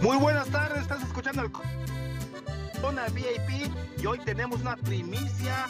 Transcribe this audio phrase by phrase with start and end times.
[0.00, 1.50] Muy buenas tardes, estás escuchando el
[2.80, 5.66] Zona VIP y hoy tenemos una primicia,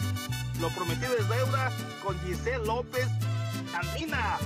[0.61, 1.73] lo prometido es deuda,
[2.05, 3.09] con Giselle López
[3.75, 4.37] Andina.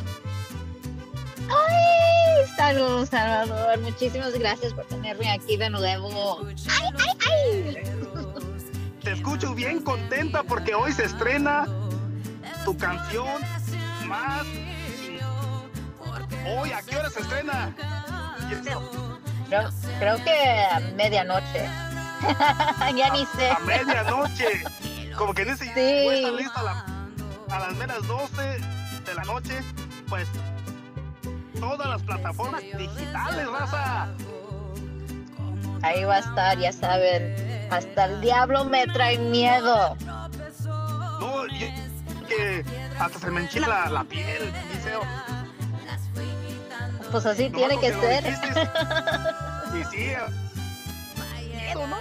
[1.48, 2.46] ¡Ay!
[2.56, 3.80] Saludos, Salvador.
[3.80, 6.46] Muchísimas gracias por tenerme aquí de nuevo.
[6.46, 7.76] ¡Ay, ay, ay!
[9.02, 11.66] Te escucho bien contenta porque hoy se estrena
[12.64, 13.42] tu canción
[14.06, 14.46] más.
[16.46, 17.74] Hoy, ¿a qué hora se estrena?
[19.48, 21.68] Creo, creo que a medianoche.
[22.96, 23.50] ya ni sé.
[23.50, 24.64] A medianoche.
[25.16, 26.08] Como que dice, Sí.
[26.08, 26.86] está lista a, la-
[27.50, 29.60] a las menos 12 de la noche.
[30.08, 30.28] Pues
[31.60, 34.08] todas las plataformas digitales, raza.
[35.82, 37.68] Ahí va a estar, ya saben.
[37.70, 39.96] Hasta el diablo me trae miedo.
[41.20, 41.72] No, y-
[42.28, 42.64] que
[42.98, 44.92] hasta se me enchila la, la piel, dice.
[47.12, 48.24] Pues así tiene que ser.
[48.24, 48.60] dijiste.
[49.74, 49.96] Y sí,
[51.54, 51.96] miedo, ¿no?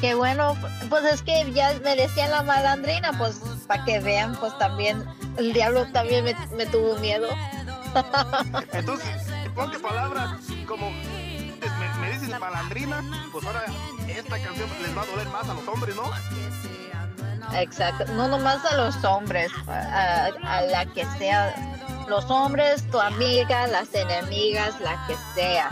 [0.00, 0.54] Qué bueno,
[0.90, 5.04] pues es que ya me decían la malandrina, pues para que vean, pues también
[5.38, 7.28] el diablo también me, me tuvo miedo.
[8.72, 9.08] Entonces,
[9.44, 10.92] en pocas palabras, como
[11.58, 13.64] pues, me, me dices malandrina, pues ahora
[14.06, 16.10] esta canción les va a doler más a los hombres, ¿no?
[17.54, 21.54] Exacto, no nomás a los hombres, a, a la que sea,
[22.08, 25.70] los hombres, tu amiga, las enemigas, la que sea.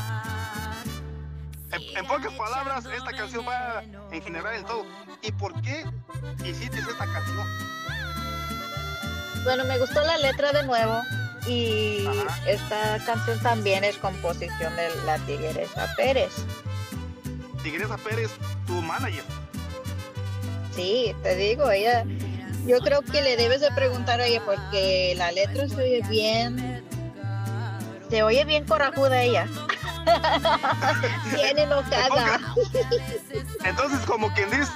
[1.72, 4.84] En, en pocas palabras, esta canción va en general en todo.
[5.22, 5.84] ¿Y por qué
[6.44, 7.46] hiciste esta canción?
[9.44, 11.02] Bueno, me gustó la letra de nuevo
[11.46, 12.50] y Ajá.
[12.50, 16.32] esta canción también es composición de la Tigresa Pérez.
[17.62, 18.30] Tigresa Pérez,
[18.66, 19.24] tu manager.
[20.74, 22.04] Sí, te digo, ella,
[22.66, 26.84] yo creo que le debes de preguntar a ella porque la letra se oye bien,
[28.10, 29.46] se oye bien corajuda ella.
[31.34, 32.40] bien enojada.
[33.64, 34.72] Entonces, como quien dice,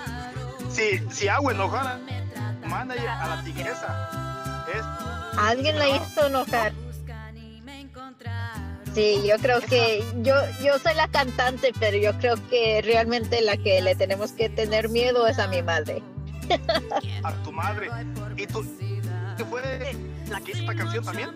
[0.71, 4.85] si, si hago enojar a manager a la tigresa, es
[5.39, 6.73] Alguien la hizo enojar.
[8.95, 13.57] Sí, yo creo que yo, yo soy la cantante, pero yo creo que realmente la
[13.57, 16.03] que le tenemos que tener miedo es a mi madre.
[17.25, 17.89] a tu madre.
[18.37, 18.65] ¿Y tú
[19.49, 19.97] fue
[20.29, 21.31] la que hizo esta canción también?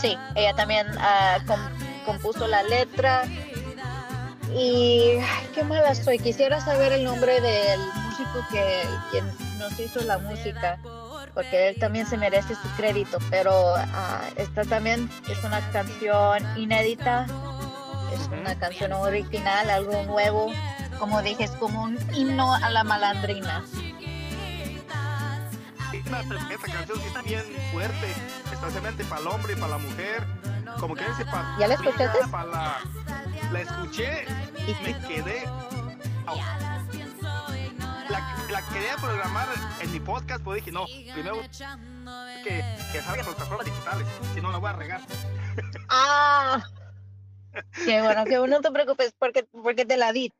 [0.00, 3.24] Sí, ella también ah, com- compuso la letra.
[4.54, 6.18] Y ay, qué mala soy.
[6.18, 9.24] Quisiera saber el nombre del músico que quien
[9.58, 10.78] nos hizo la música,
[11.34, 13.18] porque él también se merece su crédito.
[13.30, 17.26] Pero ah, esta también es una canción inédita,
[18.14, 20.52] es una canción original, algo nuevo.
[20.98, 23.64] Como dije, es como un himno a la malandrina.
[25.92, 27.42] Esta, canción sí está bien
[27.72, 28.12] fuerte,
[28.52, 30.26] especialmente para el hombre y para la mujer.
[30.78, 32.28] Como que dice para ¿Ya la escuchaste?
[32.30, 32.78] Para la,
[33.52, 34.26] la escuché
[34.66, 35.44] y me quedé.
[38.08, 39.48] La, la quería programar
[39.80, 41.42] en mi podcast, pero dije, no, primero
[42.44, 45.00] que, que salga en plataformas digitales, si no la voy a regar.
[45.88, 46.62] Ah,
[47.84, 50.32] qué bueno, que no te preocupes porque, porque te la di.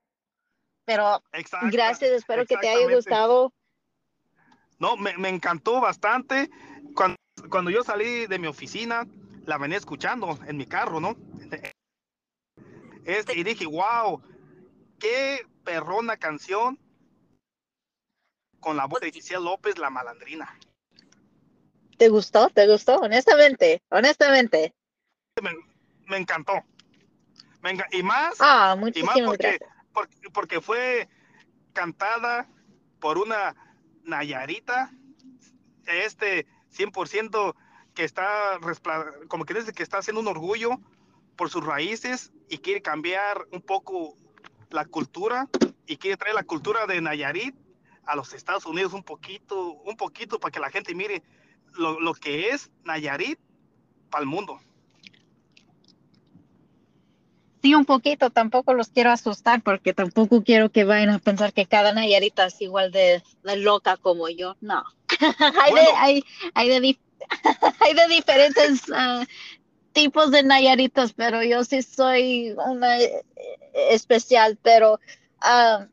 [0.86, 3.52] Pero Exacto, gracias, espero que te haya gustado.
[4.78, 6.48] No, me, me encantó bastante.
[6.94, 7.16] Cuando,
[7.50, 9.06] cuando yo salí de mi oficina,
[9.44, 11.16] la venía escuchando en mi carro, ¿no?
[13.04, 14.22] Este, y dije, wow,
[14.98, 16.78] qué perrona canción
[18.60, 20.58] con la voz de Giselle López, la malandrina.
[21.96, 22.48] ¿Te gustó?
[22.50, 22.96] ¿Te gustó?
[22.96, 24.74] Honestamente, honestamente.
[25.42, 25.50] Me,
[26.06, 26.64] me encantó.
[27.62, 29.75] Me y más, Ah, y más porque, gracias.
[30.32, 31.08] Porque, fue
[31.72, 32.48] cantada
[33.00, 33.54] por una
[34.04, 34.90] Nayarita,
[35.86, 37.54] este 100%
[37.94, 38.58] que está,
[39.28, 40.78] como que dice que está haciendo un orgullo
[41.36, 44.14] por sus raíces y quiere cambiar un poco
[44.70, 45.48] la cultura
[45.86, 47.54] y quiere traer la cultura de Nayarit
[48.04, 51.22] a los Estados Unidos un poquito, un poquito para que la gente mire
[51.74, 53.38] lo, lo que es Nayarit
[54.10, 54.60] para el mundo.
[57.62, 61.66] Sí, un poquito, tampoco los quiero asustar porque tampoco quiero que vayan a pensar que
[61.66, 64.56] cada Nayarita es igual de, de loca como yo.
[64.60, 64.84] No.
[65.62, 66.24] hay, de, hay,
[66.54, 66.76] hay, de,
[67.80, 69.24] hay de diferentes ah,
[69.92, 73.24] tipos de Nayaritas, pero yo sí soy una eh,
[73.90, 75.00] especial, pero
[75.40, 75.86] ah,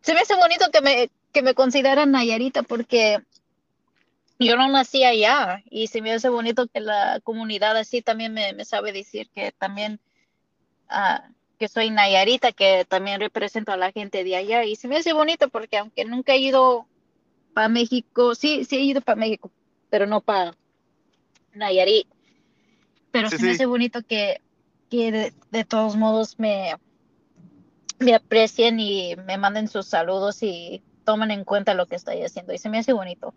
[0.00, 3.18] se me hace bonito que me, que me consideran Nayarita porque
[4.38, 8.52] yo no nací allá y se me hace bonito que la comunidad así también me,
[8.52, 10.00] me sabe decir que también
[10.92, 11.28] ah,
[11.58, 14.64] que soy Nayarita, que también represento a la gente de allá.
[14.64, 16.86] Y se me hace bonito porque aunque nunca he ido
[17.54, 19.50] para México, sí, sí he ido para México,
[19.90, 20.54] pero no para
[21.54, 22.06] Nayarit.
[23.10, 24.40] pero sí, me hace bonito que,
[24.90, 26.74] que de, todos modos me,
[27.98, 32.52] me aprecien y me manden sus saludos y tomen en cuenta lo que estoy haciendo
[32.52, 33.34] y se me hace bonito.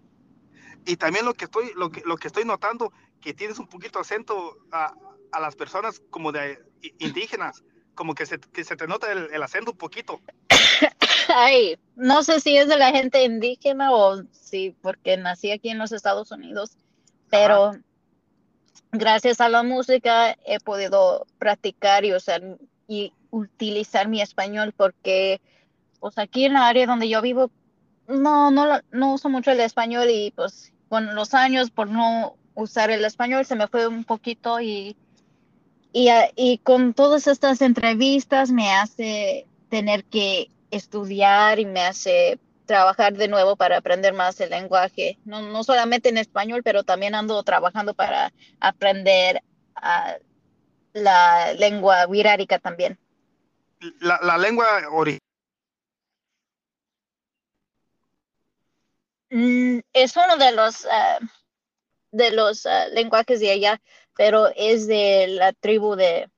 [0.86, 2.92] Y también lo que estoy, lo que, lo que estoy notando,
[3.22, 4.94] que tienes un poquito acento a,
[5.32, 6.60] a las personas como de
[7.00, 7.64] indígenas,
[7.96, 10.22] como que se, que se te nota el, el acento un poquito.
[11.28, 15.80] Ay, no sé si es de la gente indígena o si porque nací aquí en
[15.80, 16.78] los Estados Unidos,
[17.30, 17.72] pero
[18.92, 22.42] gracias a la música he podido practicar y usar
[22.88, 25.42] y utilizar mi español porque
[26.00, 27.52] pues aquí en la área donde yo vivo
[28.08, 32.90] no no no uso mucho el español y pues con los años por no usar
[32.92, 34.96] el español se me fue un poquito y
[35.98, 43.30] y, con todas estas entrevistas me hace tener que estudiar y me hace trabajar de
[43.30, 47.94] nuevo para aprender más el lenguaje, no, no solamente en español, pero también ando trabajando
[47.94, 49.42] para aprender
[49.78, 50.22] uh,
[50.92, 53.00] la lengua wirárica también.
[54.02, 55.22] La, la lengua original.
[59.94, 61.26] Es uno de los uh,
[62.12, 63.82] de los uh, lenguajes de allá,
[64.16, 66.30] pero es de la tribu de,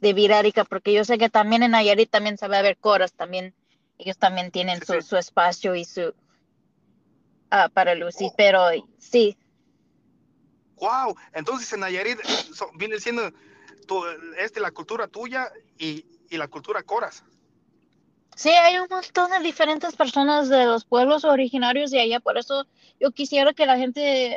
[0.00, 3.54] de Virárica, porque yo sé que también en Nayarit también sabe haber coras, también
[3.96, 8.34] ellos también tienen su, su, espacio y su uh, para lucir, oh.
[8.36, 8.66] pero
[8.98, 9.36] sí.
[10.76, 12.20] Wow, entonces en Nayarit
[12.54, 13.30] so, viene siendo
[13.86, 14.04] tu,
[14.38, 17.24] este, la cultura tuya y, y la cultura coras.
[18.40, 22.66] Sí, hay un montón de diferentes personas de los pueblos originarios de allá, por eso
[22.98, 24.34] yo quisiera que la gente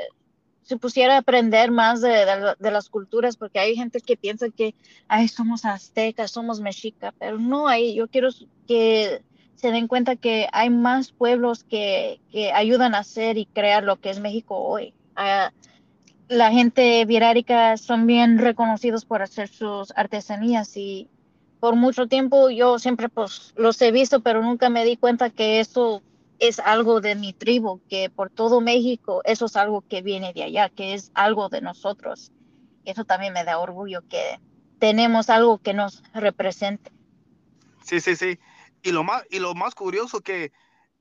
[0.64, 2.26] se pusiera a aprender más de,
[2.60, 4.76] de, las culturas, porque hay gente que piensa que,
[5.08, 8.28] ay, somos aztecas, somos mexicas, pero no, hay, yo quiero
[8.68, 9.24] que
[9.56, 14.02] se den cuenta que hay más pueblos que, que ayudan a hacer y crear lo
[14.02, 14.94] que es México hoy.
[15.16, 15.50] Uh,
[16.28, 21.08] la gente virárica son bien reconocidos por hacer sus artesanías y
[21.64, 25.62] por mucho tiempo yo siempre pues los he visto, pero nunca me di cuenta que
[25.62, 26.02] eso
[26.38, 30.44] es algo de mi tribu, que por todo México eso es algo que viene de
[30.44, 32.34] allá, que es algo de nosotros.
[32.84, 34.42] Eso también me da orgullo que
[34.78, 36.92] tenemos algo que nos represente.
[37.82, 38.38] Sí, sí, sí.
[38.82, 40.52] Y lo más, y lo más curioso que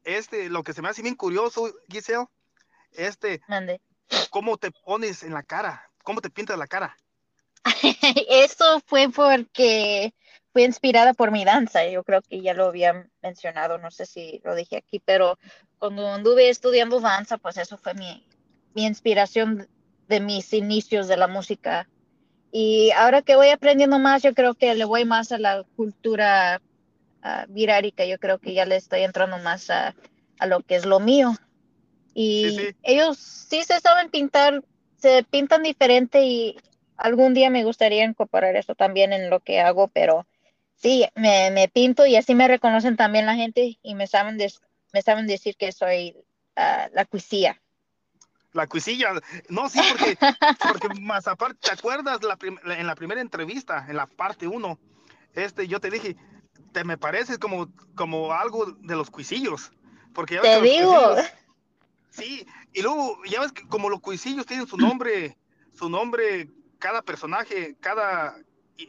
[0.05, 2.27] este, lo que se me hace bien curioso, Giselle,
[2.93, 3.81] este, Mande.
[4.31, 5.91] ¿cómo te pones en la cara?
[6.05, 6.97] ¿Cómo te pintas la cara?
[8.29, 10.15] Eso fue porque
[10.53, 11.87] fui inspirada por mi danza.
[11.87, 15.39] Yo creo que ya lo había mencionado, no sé si lo dije aquí, pero
[15.79, 18.27] cuando anduve estudiando danza, pues eso fue mi,
[18.75, 19.69] mi inspiración
[20.09, 21.89] de mis inicios de la música.
[22.51, 26.61] Y ahora que voy aprendiendo más, yo creo que le voy más a la cultura
[27.25, 28.05] uh, virárica.
[28.05, 29.95] Yo creo que ya le estoy entrando más a,
[30.39, 31.35] a lo que es lo mío.
[32.15, 32.77] Y sí, sí.
[32.83, 34.63] ellos sí se saben pintar,
[34.99, 36.59] se pintan diferente y
[36.99, 40.27] algún día me gustaría incorporar eso también en lo que hago, pero
[40.83, 44.53] sí, me, me, pinto y así me reconocen también la gente y me saben, de,
[44.93, 46.17] me saben decir que soy
[46.57, 47.61] uh, la cuisilla.
[48.53, 49.13] La cuisilla,
[49.49, 50.19] no, sí, porque,
[50.69, 52.37] porque más aparte, ¿te acuerdas la
[52.77, 54.79] en la primera entrevista, en la parte uno,
[55.35, 56.17] este, yo te dije,
[56.73, 59.73] te me pareces como, como algo de los cuisillos,
[60.13, 61.17] porque ya te digo.
[62.11, 65.39] sí, y luego, ya ves que como los cuisillos tienen su nombre,
[65.75, 68.37] su nombre, cada personaje, cada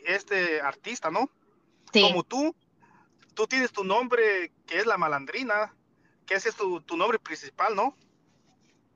[0.06, 1.30] este artista, ¿no?
[1.94, 2.02] Sí.
[2.02, 2.56] Como tú,
[3.34, 5.74] tú tienes tu nombre que es la malandrina,
[6.26, 7.96] que ese es tu, tu, nombre principal, ¿no?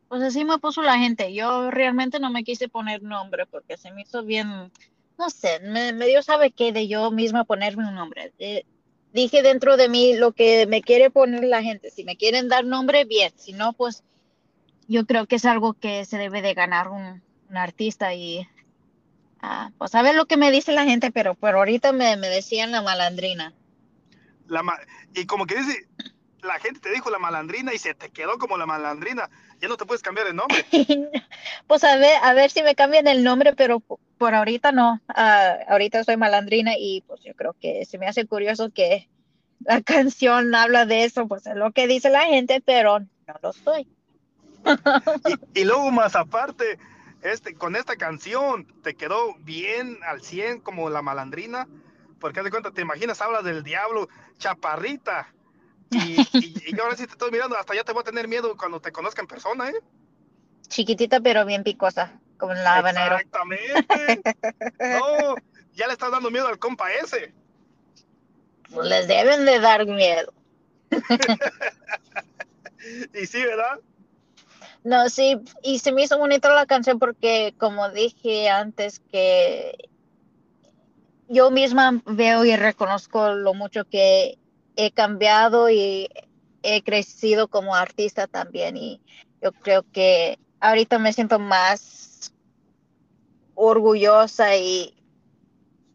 [0.08, 1.34] Pues así me puso la gente.
[1.34, 4.72] Yo realmente no me quise poner nombre porque se me hizo bien,
[5.18, 8.34] no sé, me, me dio sabe qué de yo misma ponerme un nombre.
[8.40, 8.66] Eh,
[9.14, 11.92] dije dentro de mí lo que me quiere poner la gente.
[11.92, 13.32] Si me quieren dar nombre, bien.
[13.36, 14.04] Si no, pues
[14.88, 18.48] yo creo que es algo que se debe de ganar un, un artista y
[19.50, 22.28] Ah, pues a ver lo que me dice la gente, pero por ahorita me, me
[22.28, 23.54] decían la malandrina.
[24.48, 24.78] La ma
[25.14, 25.88] y como que dice,
[26.42, 29.30] la gente te dijo la malandrina y se te quedó como la malandrina.
[29.62, 30.66] Ya no te puedes cambiar el nombre.
[31.68, 35.00] pues a ver, a ver si me cambian el nombre, pero por ahorita no.
[35.16, 39.08] Uh, ahorita soy malandrina y pues yo creo que se me hace curioso que
[39.62, 43.54] la canción habla de eso, pues es lo que dice la gente, pero no lo
[43.54, 43.88] soy.
[45.56, 46.78] y, y luego más aparte,
[47.28, 51.68] este, con esta canción te quedó bien al 100 como la malandrina,
[52.20, 55.34] porque haz de cuenta, te imaginas, hablas del diablo, chaparrita,
[55.92, 58.56] y, y, y, ahora sí te estoy mirando, hasta ya te voy a tener miedo
[58.58, 59.76] cuando te conozca en persona, ¿eh?
[60.68, 63.16] Chiquitita pero bien picosa, como la habanero.
[63.16, 64.36] Exactamente.
[64.80, 65.36] no,
[65.74, 67.34] ya le estás dando miedo al compa ese.
[68.70, 70.34] Pues les deben de dar miedo.
[73.14, 73.80] y sí, ¿verdad?
[74.84, 79.90] No, sí, y se me hizo bonita la canción porque, como dije antes, que
[81.28, 84.38] yo misma veo y reconozco lo mucho que
[84.76, 86.08] he cambiado y
[86.64, 88.78] he crecido como artista también.
[88.78, 89.02] Y
[89.42, 92.34] yo creo que ahorita me siento más
[93.56, 94.94] orgullosa y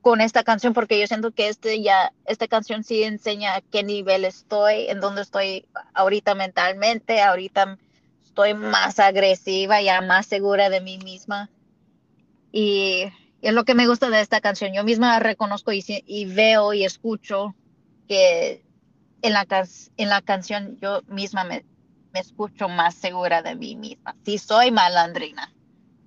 [0.01, 3.85] con esta canción porque yo siento que este ya esta canción sí enseña a qué
[3.85, 7.79] nivel estoy, en dónde estoy ahorita mentalmente, ahorita
[8.33, 11.51] estoy más agresiva, ya más segura de mí misma.
[12.51, 13.12] Y,
[13.43, 14.73] es lo que me gusta de esta canción.
[14.73, 17.55] Yo misma reconozco y, y veo y escucho
[18.09, 18.65] que
[19.21, 19.47] en la,
[19.97, 21.65] en la canción yo misma me,
[22.15, 24.17] me escucho más segura de mí misma.
[24.25, 25.53] Sí soy malandrina.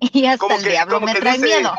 [0.00, 1.72] Y hasta el diablo me trae miedo.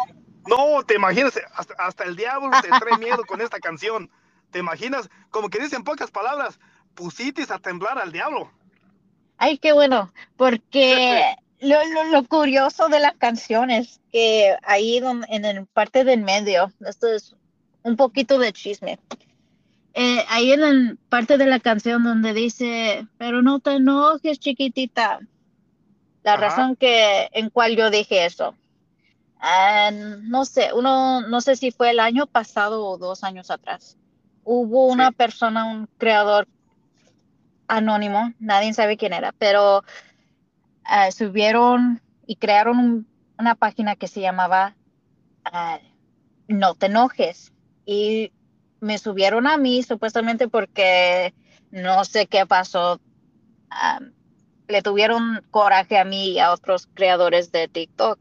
[0.48, 4.10] No, te imaginas, hasta, hasta el diablo te trae miedo con esta canción.
[4.52, 5.10] ¿Te imaginas?
[5.30, 6.58] Como que dicen pocas palabras,
[6.96, 8.50] pusitis a temblar al diablo.
[9.38, 11.78] Ay, qué bueno, porque lo,
[12.12, 17.36] lo, curioso de la canción es que ahí en el parte del medio, esto es
[17.84, 19.00] un poquito de chisme,
[20.00, 25.20] eh, ahí en la parte de la canción donde dice, pero no te enojes, chiquitita.
[26.22, 28.54] La razón que en cual yo dije eso.
[29.40, 33.98] Ah, no sé, uno, no sé si fue el año pasado o dos años atrás.
[34.44, 36.48] Hubo una persona, un creador
[37.68, 43.08] anónimo, nadie sabe quién era, pero uh, subieron y crearon
[43.38, 44.76] una página que se llamaba
[45.46, 45.80] ah,
[46.48, 47.54] No te enojes.
[47.86, 48.32] Y
[48.80, 51.34] me subieron a mí supuestamente porque
[51.72, 53.00] no sé qué pasó.
[54.68, 58.20] le tuvieron coraje a mí y a otros creadores de TikTok.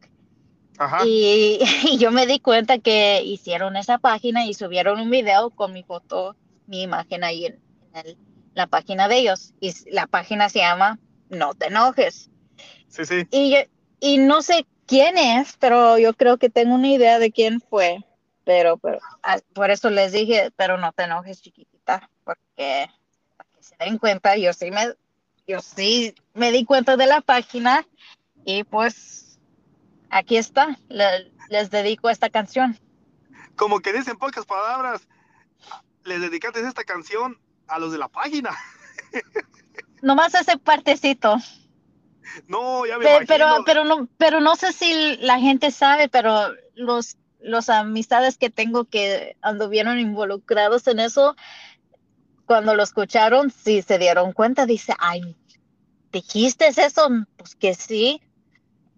[1.06, 1.58] Y,
[1.98, 6.36] yo me di cuenta que hicieron esa página y subieron un video con mi foto,
[6.66, 7.58] mi imagen ahí en,
[7.94, 8.25] en
[8.56, 9.52] la página de ellos.
[9.60, 10.98] Y la página se llama
[11.28, 12.30] No te enojes.
[12.88, 13.28] Sí, sí.
[13.30, 13.56] Y,
[14.00, 18.04] y no sé quién es, pero yo creo que tengo una idea de quién fue.
[18.44, 22.88] Pero, pero ah, por eso les dije, pero no te enojes, chiquitita, porque
[23.36, 24.94] para que se den cuenta, yo sí me,
[25.46, 27.86] yo sí me di cuenta de la página
[28.44, 29.38] y pues
[30.08, 32.78] aquí está, les dedico esta canción.
[33.56, 35.08] Como que dicen pocas palabras,
[36.04, 38.50] les dedicaste esta canción a los de la página.
[40.02, 41.37] Nomás ese partecito.
[42.49, 46.52] No, ya me pero, pero, pero, no, pero no sé si la gente sabe, pero
[46.75, 51.37] los, los amistades que tengo que anduvieron involucrados en eso,
[52.44, 55.37] cuando lo escucharon, sí se dieron cuenta, dice, ay,
[56.12, 57.08] ¿dijiste eso?
[57.37, 58.20] Pues que sí.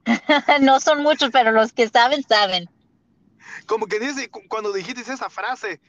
[0.60, 2.68] no son muchos, pero los que saben, saben.
[3.66, 5.80] Como que dice, cuando dijiste esa frase,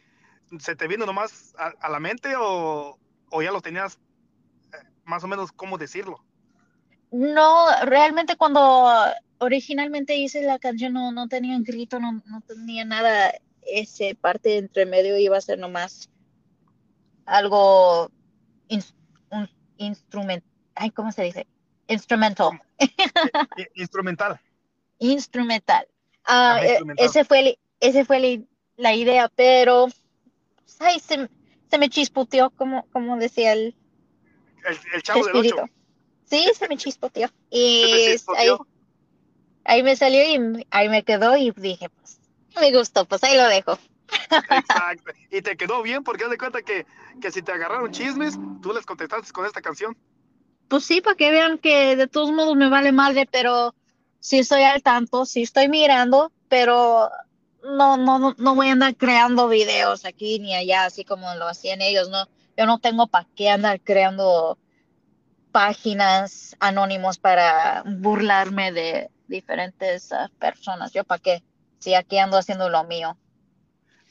[0.59, 2.97] ¿se te vino nomás a, la mente o,
[3.41, 3.99] ya lo tenías
[4.73, 6.23] eh, más o menos cómo decirlo?
[7.11, 8.89] No, realmente cuando
[9.39, 14.57] originalmente hice la canción no, no tenía un grito, no, no tenía nada, ese parte
[14.57, 16.09] entre medio iba a ser nomás
[17.25, 18.11] algo
[19.31, 21.47] un instrumento, ay, ¿cómo se dice?
[21.87, 22.61] Instrumental.
[23.75, 24.39] Instrumental.
[24.99, 25.87] Instrumental.
[26.25, 28.45] Ah, e, ese fue, ese fue
[28.77, 29.87] la idea, pero
[30.79, 31.29] ay, se,
[31.69, 33.75] se me chispoteó, como, como decía el,
[34.93, 35.53] el, chavo del
[36.25, 37.29] Sí, se me chispoteó.
[37.49, 38.49] Y Ahí,
[39.63, 42.19] ahí, me salió y ahí me quedó y dije, pues,
[42.59, 43.79] me gustó, pues ahí lo dejo.
[44.51, 45.11] Exacto.
[45.31, 46.85] Y te quedó bien porque haz de cuenta que,
[47.21, 49.97] que si te agarraron chismes, tú les contestaste con esta canción.
[50.67, 53.73] Pues sí, para que vean que de todos modos me vale madre, pero
[54.19, 57.09] sí estoy al tanto, sí estoy mirando, pero
[57.63, 61.81] no, no, no voy a andar creando videos aquí ni allá, así como lo hacían
[61.81, 62.27] ellos, ¿no?
[62.57, 64.57] Yo no tengo para qué andar creando
[65.51, 70.91] páginas anónimos para burlarme de diferentes ah, personas.
[70.93, 71.43] Yo para qué,
[71.79, 73.17] si aquí ando haciendo lo mío.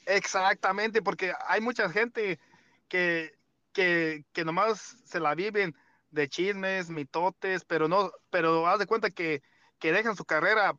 [0.06, 2.40] Exactamente, porque hay mucha gente
[2.88, 3.34] que,
[3.72, 5.74] que, que nomás se la viven
[6.10, 9.42] de chismes, mitotes, pero no, pero haz de cuenta que,
[9.78, 10.74] que dejan su carrera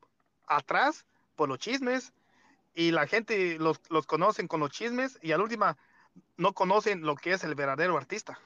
[0.48, 2.12] atrás por los chismes
[2.80, 5.76] y la gente los, los conocen con los chismes y al última
[6.38, 8.40] no conocen lo que es el verdadero artista.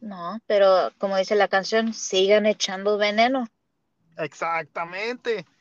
[0.00, 3.46] No, pero como dice la canción, sigan echando veneno.
[4.16, 5.46] Exactamente.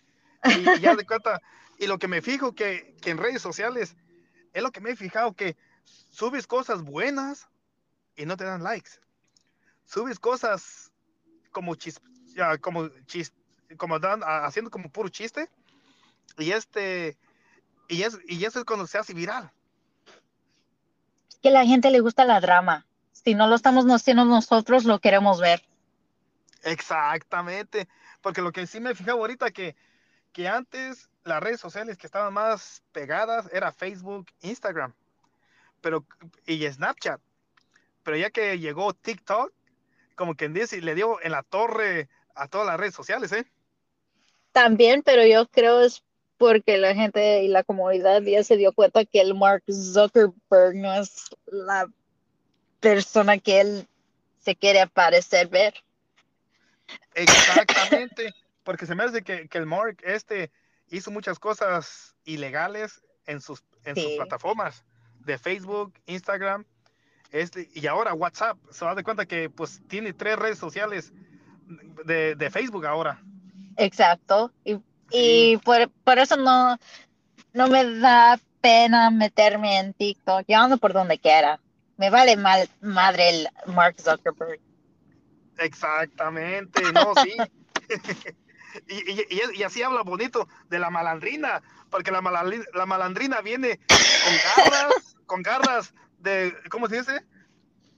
[0.46, 1.42] Y, ya de cuenta,
[1.78, 3.98] y lo que me fijo que, que, en redes sociales
[4.54, 5.58] es lo que me he fijado que
[6.12, 7.50] subes cosas buenas
[8.16, 8.92] y no te dan likes.
[9.86, 10.92] Subes cosas
[11.52, 13.34] como chis, ya, como chis,
[13.76, 15.50] como dan, haciendo como puro chiste
[16.38, 17.18] y este
[17.88, 19.52] y, es, y eso es cuando se hace viral.
[21.30, 22.86] Es que a la gente le gusta la drama.
[23.12, 25.64] Si no lo estamos haciendo nosotros, lo queremos ver.
[26.64, 27.88] Exactamente,
[28.22, 29.76] porque lo que sí me fijaba ahorita que,
[30.34, 34.94] que antes las redes sociales que estaban más pegadas era Facebook, Instagram,
[35.82, 36.06] pero
[36.46, 37.22] y Snapchat.
[38.04, 39.52] Pero ya que llegó TikTok,
[40.16, 43.46] como quien dice, le dio en la torre a todas las redes sociales, ¿eh?
[44.52, 46.04] También, pero yo creo es
[46.38, 50.94] porque la gente y la comunidad ya se dio cuenta que el Mark Zuckerberg no
[50.94, 51.88] es la
[52.80, 53.88] persona que él
[54.40, 55.74] se quiere parecer ver.
[57.16, 60.52] Exactamente, porque se me hace que, que el Mark este
[60.90, 64.86] hizo muchas cosas ilegales en sus, en sus plataformas
[65.20, 66.66] de Facebook, Instagram,
[67.32, 68.58] este, y ahora WhatsApp.
[68.72, 71.12] Se da de cuenta que pues tiene tres redes sociales
[72.06, 73.22] de, de Facebook ahora.
[73.76, 74.52] Exacto.
[74.64, 74.80] Y,
[75.12, 76.78] y por, por, eso no,
[77.54, 80.46] no me da pena meterme en TikTok.
[80.48, 81.60] Yo ando por donde quiera.
[81.98, 84.60] Me vale mal, madre el Mark Zuckerberg.
[85.58, 87.36] Exactamente, no, sí.
[88.88, 93.80] y, y, y, así habla bonito de la malandrina, porque la, malandrina, la malandrina viene
[93.88, 97.26] con garras, con garras de, ¿cómo se dice?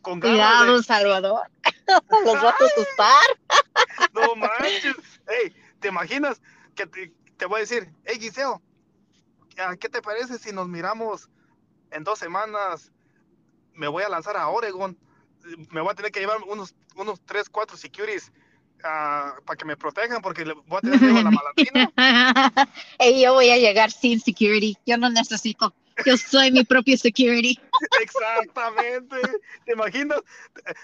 [0.02, 0.84] Con garras Cuidado, de...
[0.84, 1.48] Salvador.
[2.26, 4.04] Los vas a asustar.
[4.14, 4.96] no manches.
[5.28, 6.42] Hey, ¿te imaginas
[6.80, 8.62] que te, te voy a decir, hey Giseo,
[9.80, 11.30] ¿qué te parece si nos miramos
[11.92, 12.92] en dos semanas?
[13.74, 14.98] Me voy a lanzar a Oregon
[15.72, 18.32] me voy a tener que llevar unos, unos 3, 4 securities
[18.80, 21.92] uh, para que me protejan porque voy a tener a la malandrina.
[23.00, 24.78] y yo voy a llegar sin security.
[24.86, 25.74] Yo no necesito.
[26.06, 27.60] Yo soy mi propio security.
[28.02, 29.18] Exactamente.
[29.66, 30.22] ¿Te imaginas?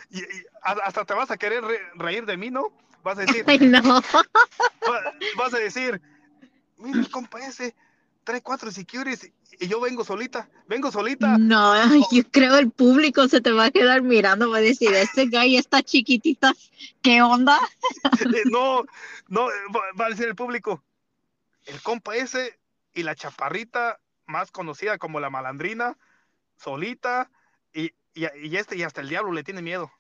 [0.10, 2.74] Y, y, hasta te vas a querer re, reír de mí, ¿no?
[3.06, 3.44] Vas a decir.
[3.48, 4.02] Ay, no.
[5.38, 6.02] Vas a decir,
[6.78, 7.76] mira el compa ese,
[8.24, 11.38] trae cuatro securities y yo vengo solita, vengo solita.
[11.38, 11.76] No,
[12.12, 15.56] yo creo el público se te va a quedar mirando, va a decir, este gay
[15.56, 16.54] está chiquitita,
[17.04, 17.60] ¿qué onda?
[18.52, 18.84] no,
[19.28, 19.48] no,
[20.00, 20.84] va a decir el público,
[21.66, 22.60] el compa ese
[22.94, 25.96] y la chaparrita más conocida como la malandrina,
[26.58, 27.30] solita,
[27.72, 29.92] y, y, y este y hasta el diablo le tiene miedo.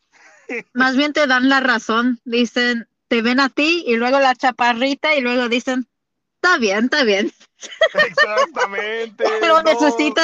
[0.74, 5.16] Más bien te dan la razón, dicen, te ven a ti y luego la chaparrita
[5.16, 5.88] y luego dicen,
[6.36, 7.32] está bien, está bien.
[7.94, 9.24] Exactamente.
[9.42, 9.64] Lo no.
[9.64, 10.24] necesita.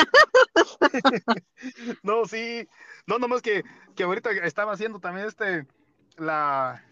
[2.04, 2.67] no, sí.
[3.08, 3.63] No, nomás que,
[3.96, 5.65] que ahorita estaba haciendo también este,
[6.17, 6.84] la,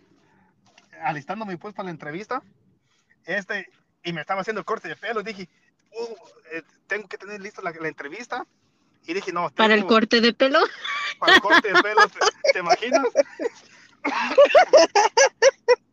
[1.03, 2.41] alistándome pues para la entrevista,
[3.25, 3.69] este,
[4.03, 5.47] y me estaba haciendo el corte de pelo, dije,
[5.91, 6.15] uh,
[6.51, 8.45] eh, tengo que tener lista la, la, entrevista,
[9.05, 9.49] y dije, no.
[9.51, 10.59] ¿Para el corte de pelo?
[11.19, 12.19] Para el corte de pelo, ¿te,
[12.53, 13.05] te imaginas?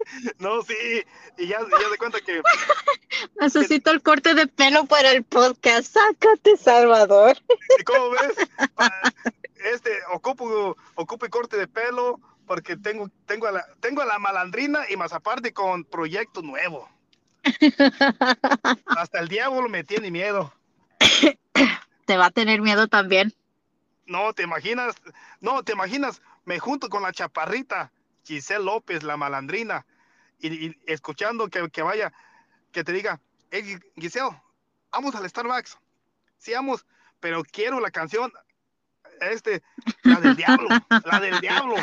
[0.39, 0.75] No, sí,
[1.37, 2.43] y ya, ya de cuenta que...
[3.41, 5.93] Necesito el corte de pelo para el podcast.
[5.93, 7.37] Sácate, Salvador.
[7.79, 8.49] ¿Y cómo ves?
[9.73, 14.85] Este, ocupo, ocupo corte de pelo porque tengo, tengo, a la, tengo a la malandrina
[14.89, 16.89] y más aparte con proyecto nuevo.
[18.87, 20.53] Hasta el diablo me tiene miedo.
[22.05, 23.35] Te va a tener miedo también.
[24.07, 24.95] No, te imaginas,
[25.41, 27.91] no, te imaginas, me junto con la chaparrita,
[28.25, 29.85] Giselle López, la malandrina,
[30.39, 32.13] y, y escuchando que, que, vaya,
[32.73, 33.21] que te diga,
[33.51, 34.41] hey, Giselle,
[34.93, 35.79] vamos al Starbucks.
[36.39, 36.87] Sí, vamos,
[37.21, 38.33] pero quiero la canción,
[39.21, 39.63] este,
[40.03, 40.69] la del diablo,
[41.05, 41.77] la del diablo,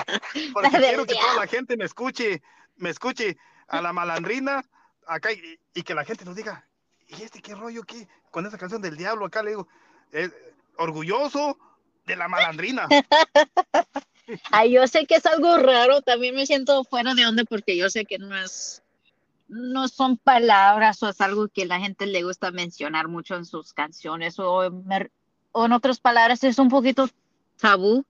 [0.53, 1.05] porque del quiero diablo.
[1.05, 2.41] que toda la gente me escuche,
[2.77, 3.37] me escuche
[3.67, 4.63] a la malandrina
[5.07, 6.65] acá y, y, que la gente nos diga,
[7.07, 8.07] ¿y este qué rollo qué?
[8.31, 9.67] Con esa canción del diablo acá le digo,
[10.11, 10.29] eh,
[10.77, 11.57] orgulloso
[12.05, 12.87] de la malandrina.
[14.51, 17.89] Ay, yo sé que es algo raro, también me siento fuera de onda porque yo
[17.89, 18.83] sé que no es,
[19.47, 23.73] no son palabras o es algo que la gente le gusta mencionar mucho en sus
[23.73, 24.71] canciones o,
[25.51, 27.09] o en otras palabras es un poquito
[27.59, 28.05] tabú.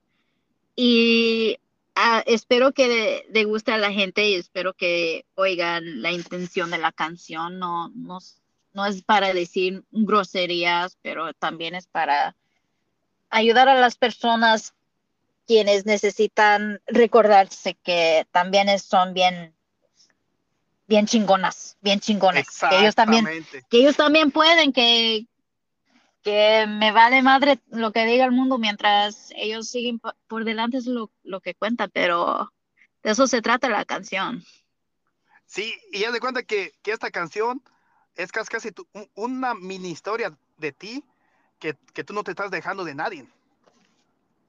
[0.76, 1.58] Y
[1.96, 6.70] uh, espero que le, le, guste a la gente y espero que oigan la intención
[6.70, 8.18] de la canción, no, no,
[8.72, 12.34] no es para decir groserías, pero también es para
[13.30, 14.74] ayudar a las personas
[15.46, 19.54] quienes necesitan recordarse que también son bien
[20.86, 23.26] bien chingonas, bien chingonas, que ellos también
[23.70, 25.26] que ellos también pueden que
[26.22, 30.86] que me vale madre lo que diga el mundo mientras ellos siguen por delante es
[30.86, 32.50] lo, lo que cuenta, pero
[33.02, 34.42] de eso se trata la canción.
[35.44, 37.62] Sí, y ya de cuenta que, que esta canción
[38.14, 41.04] es casi, casi tu, una mini historia de ti
[41.58, 43.26] que, que tú no te estás dejando de nadie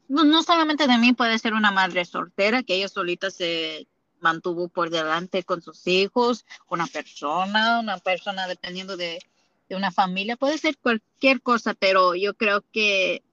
[0.08, 3.88] no, no solamente de mí, puede ser una madre soltera que ella solita se
[4.20, 9.20] mantuvo por delante con sus hijos, una persona, una persona dependiendo de,
[9.70, 13.24] de una familia, puede ser cualquier cosa, pero yo creo que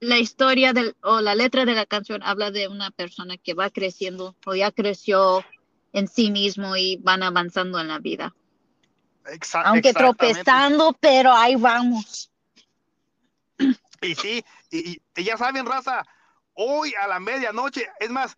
[0.00, 3.70] la historia del, o la letra de la canción habla de una persona que va
[3.70, 5.44] creciendo o ya creció
[5.92, 8.34] en sí mismo y van avanzando en la vida.
[9.24, 12.30] Exa- Aunque tropezando, pero ahí vamos.
[14.02, 16.04] Y sí, y, y- y ya saben, raza,
[16.56, 18.36] hoy a la medianoche, es más,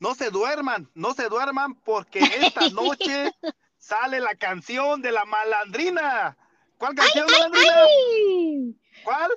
[0.00, 3.32] no se duerman, no se duerman porque esta noche
[3.78, 6.36] sale la canción de la malandrina.
[6.78, 7.74] ¿Cuál canción, malandrina?
[7.84, 8.76] ¡Ay!
[9.04, 9.30] ¿Cuál?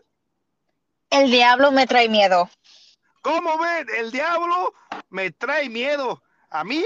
[1.10, 2.50] El diablo me trae miedo.
[3.22, 3.88] ¿Cómo ven?
[3.98, 4.74] El diablo
[5.10, 6.24] me trae miedo.
[6.50, 6.84] A mí,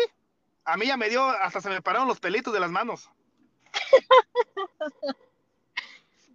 [0.63, 3.09] a mí ya me dio, hasta se me pararon los pelitos de las manos.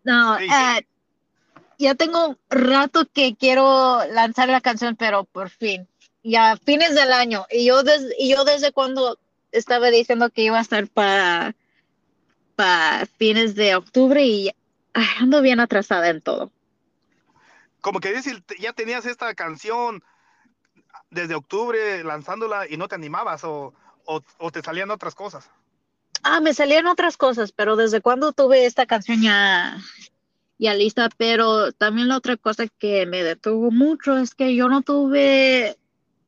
[0.03, 0.45] No, Sí.
[0.51, 0.87] eh,
[1.81, 5.89] ya tengo rato que quiero lanzar la canción, pero por fin,
[6.23, 7.47] ya fines del año.
[7.51, 9.19] Y yo, des- y yo desde cuando
[9.53, 11.55] estaba diciendo que iba a estar para
[12.57, 14.51] para fines de octubre y
[14.93, 16.53] ay, ando bien atrasada en todo.
[17.81, 20.03] Como que dices, ya tenías esta canción
[21.11, 23.73] desde octubre lanzándola y no te animabas o,
[24.05, 25.51] o, o te salían otras cosas.
[26.23, 29.79] Ah, me salían otras cosas, pero desde cuando tuve esta canción ya,
[30.61, 34.83] ya lista, pero también la otra cosa que me detuvo mucho es que yo no
[34.83, 35.79] tuve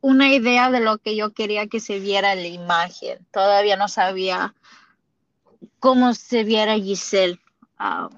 [0.01, 3.19] una idea de lo que yo quería que se viera la imagen.
[3.31, 4.55] Todavía no sabía
[5.79, 7.39] cómo se viera Giselle,
[7.79, 8.09] ah,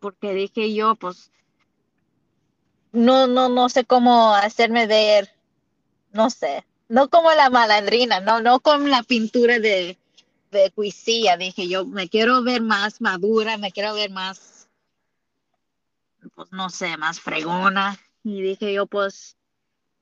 [0.00, 1.30] porque dije yo, pues,
[2.90, 5.30] no, no, no sé cómo hacerme ver,
[6.12, 9.96] no sé, no como la malandrina, no, no con la pintura de
[10.50, 14.55] de cuisilla, dije yo, me quiero ver más madura, me quiero ver más,
[16.36, 17.98] pues no sé, más fregona.
[18.22, 19.36] Y dije yo, pues,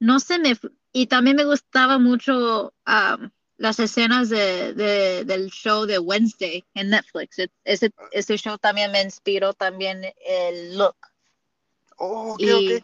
[0.00, 0.58] no sé, me,
[0.92, 6.90] y también me gustaba mucho um, las escenas de, de- del show de Wednesday en
[6.90, 7.38] Netflix.
[7.38, 10.96] E- Ese, ese show también me inspiró también el look.
[11.96, 12.82] Oh, ok, Y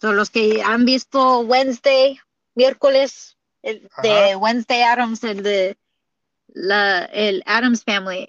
[0.00, 2.18] son los que han visto Wednesday,
[2.54, 4.36] miércoles, el de.
[4.36, 5.76] Wednesday Adams, el de
[6.48, 8.28] la, el Adams Family,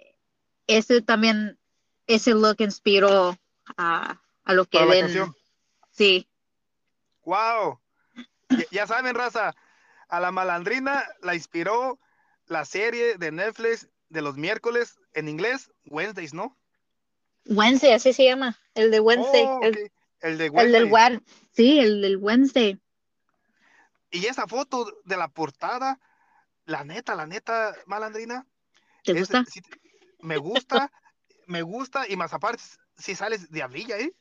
[0.65, 1.59] ese también,
[2.07, 3.37] ese look inspiró
[3.77, 4.99] a, a lo que ven.
[5.01, 5.35] canción.
[5.91, 6.27] Sí,
[7.23, 7.79] Wow.
[8.49, 9.53] Ya, ya saben, raza,
[10.07, 11.99] a la malandrina la inspiró
[12.45, 16.55] la serie de Netflix de los miércoles en inglés, Wednesdays, ¿no?
[17.45, 19.91] Wednesday, así se llama, el de Wednesday, Oh, el.
[20.21, 20.81] El de el Wednesday.
[20.81, 22.79] del Wed- sí, el del Wednesday.
[24.09, 25.99] Y esa foto de la portada,
[26.65, 28.45] la neta, la neta, malandrina,
[29.03, 29.43] ¿Te es- gusta?
[29.45, 29.61] sí,
[30.21, 30.91] me gusta,
[31.45, 32.63] me gusta, y más aparte,
[32.97, 34.13] si sales diablilla, ¿eh?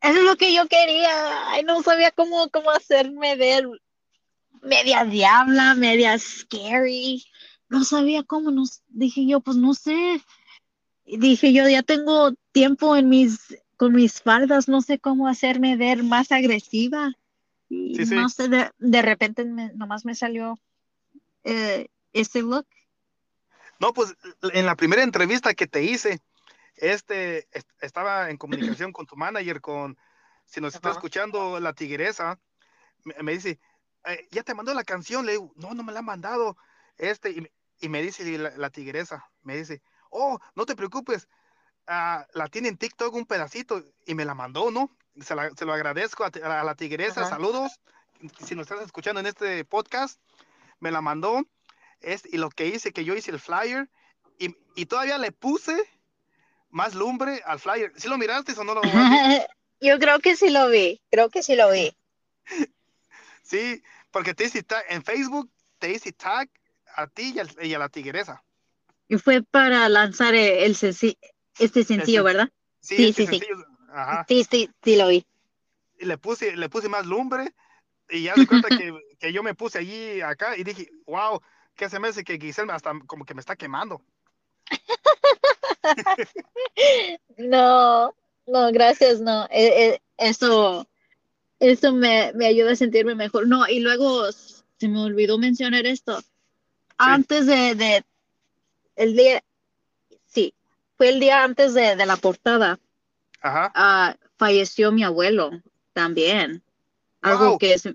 [0.00, 1.50] Eso es lo que yo quería.
[1.50, 3.68] Ay, no sabía cómo, cómo hacerme ver
[4.62, 7.24] media diabla, media scary.
[7.68, 10.22] No sabía cómo, no, dije yo, pues no sé.
[11.04, 15.76] Y Dije yo, ya tengo tiempo en mis, con mis faldas, no sé cómo hacerme
[15.76, 17.12] ver más agresiva.
[17.68, 18.14] Y Sí, sí.
[18.14, 20.58] no sé, de, de repente me- nomás me salió
[21.44, 22.66] eh, ese look.
[23.78, 24.14] No, pues
[24.52, 26.20] en la primera entrevista que te hice,
[26.80, 29.98] este, est- estaba en comunicación con tu manager, con,
[30.46, 32.38] si nos está escuchando la tigresa,
[33.04, 33.60] me, me dice,
[34.04, 36.56] "Eh, ya te mandó la canción, le digo, no, no me la ha mandado,
[36.96, 41.28] este, y, me- y me dice la, la tigresa, me dice, oh, no te preocupes,
[41.86, 44.90] ah, la tiene en TikTok un pedacito, y me la mandó, ¿no?
[45.20, 46.30] Se, la- se lo agradezco a,
[46.64, 47.30] la tigresa, Ajá.
[47.30, 47.80] saludos,
[48.46, 50.20] si nos estás escuchando en este podcast,
[50.78, 51.42] me la mandó,
[52.00, 53.90] es, y lo que hice, que yo hice el flyer,
[54.38, 55.84] y, y todavía le puse
[56.70, 57.92] más lumbre al flyer.
[57.96, 59.46] ¿Sí lo miraste o no lo visto?
[59.80, 61.94] Yo creo que sí lo vi, creo que sí lo vi.
[63.42, 66.48] Sí, porque te hice tag, en Facebook, te hice tag
[66.94, 68.44] a ti y, al- y a la tigresa.
[69.08, 71.18] Y fue para lanzar el, el senci-
[71.58, 72.48] este sencillo, sen- ¿verdad?
[72.80, 73.38] Sí, Sí, este sí, sí.
[73.40, 74.24] sencillo, Ajá.
[74.28, 75.26] Sí, sí, sí lo vi.
[75.98, 77.52] Y le puse, le puse más lumbre
[78.08, 81.40] y ya de cuenta que, que yo me puse allí acá y dije, wow,
[81.74, 84.00] ¿qué se me hace que Giselle hasta como que me está quemando?
[87.38, 88.14] No,
[88.46, 89.46] no, gracias, no.
[89.50, 90.86] E- e- eso,
[91.58, 93.46] eso me, me ayuda a sentirme mejor.
[93.48, 96.22] No, y luego se me olvidó mencionar esto.
[96.98, 98.04] Antes de, de
[98.96, 99.42] el día,
[100.26, 100.52] sí,
[100.96, 102.78] fue el día antes de, de la portada.
[103.42, 103.72] Ajá.
[103.74, 105.50] ah, falleció mi abuelo
[105.94, 106.62] también.
[107.22, 107.58] Algo Wow.
[107.58, 107.88] que es,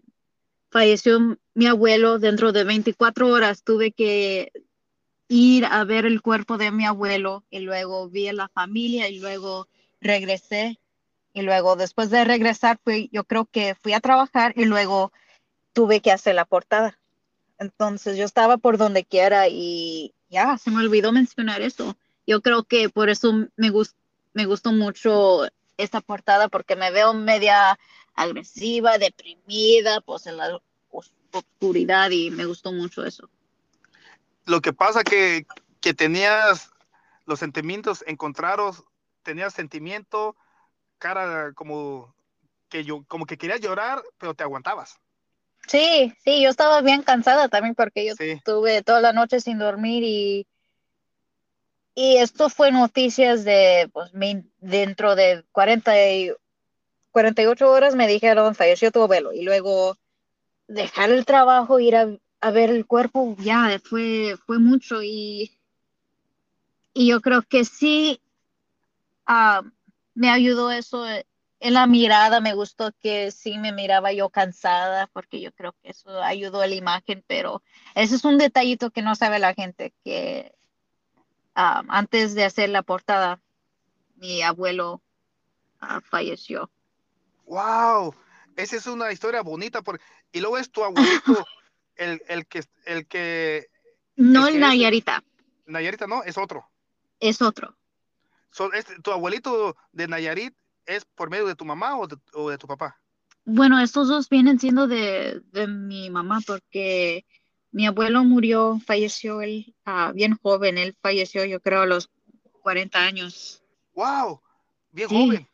[0.72, 3.64] falleció mi abuelo dentro de 24 horas.
[3.64, 4.52] Tuve que
[5.28, 9.20] ir a ver el cuerpo de mi abuelo y luego vi a la familia y
[9.20, 9.68] luego
[10.02, 10.80] regresé.
[11.34, 15.12] Y luego después de regresar, fui, yo creo que fui a trabajar y luego
[15.74, 17.00] tuve que hacer la portada.
[17.60, 21.98] Entonces yo estaba por donde quiera y ya, se me olvidó mencionar eso.
[22.28, 23.96] Yo creo que por eso me, gus-
[24.34, 25.46] me gustó mucho
[25.78, 27.78] esta portada porque me veo media
[28.16, 30.62] agresiva, deprimida, pues, en la,
[31.32, 33.30] oscuridad y me gustó mucho eso.
[34.46, 35.46] Lo que pasa que,
[35.82, 36.72] que tenías
[37.26, 38.84] los sentimientos encontrados,
[39.24, 40.36] tenías sentimiento,
[41.00, 42.16] cara como
[42.70, 45.00] que yo, como que querías llorar, pero te aguantabas.
[45.68, 50.04] Sí, sí, yo estaba bien cansada también porque yo estuve toda la noche sin dormir
[50.04, 50.48] y,
[51.96, 54.12] y esto fue noticias de, pues,
[54.60, 56.32] dentro de 40 y,
[57.16, 59.98] 48 horas me dijeron, falleció tu abuelo y luego
[60.68, 62.10] dejar el trabajo, ir a,
[62.52, 65.58] ver el cuerpo, ya fue, fue mucho y,
[66.94, 68.22] y yo creo que sí
[69.26, 69.62] ah,
[70.14, 71.06] me ayudó eso
[71.60, 75.90] en la mirada me gustó que sí me miraba yo cansada, porque yo creo que
[75.90, 77.64] eso ayudó a la imagen, pero
[77.96, 80.54] ese es un detallito que no sabe la gente, que
[81.56, 83.42] ah, antes de hacer la portada,
[84.16, 85.02] mi abuelo
[85.80, 86.70] ah, falleció.
[87.46, 88.14] ¡Wow!
[88.56, 90.04] Esa es una historia bonita, porque...
[90.32, 91.24] y luego es tu abuelito,
[91.98, 92.64] el, el, que...
[92.86, 93.68] El que
[94.16, 95.24] no el, Nayarita.
[95.66, 96.70] Nayarita no, es otro.
[97.20, 97.76] Es otro.
[99.04, 100.56] Tu abuelito de Nayarit
[100.86, 103.00] es por medio de tu mamá o de, tu papá?
[103.44, 107.26] Bueno, estos dos vienen siendo de, mi mamá porque
[107.72, 112.10] mi abuelo murió, falleció él ah, bien joven, él falleció yo creo a los
[112.62, 113.62] 40 años.
[113.94, 114.42] ¡Wow!
[114.92, 115.48] Bien joven.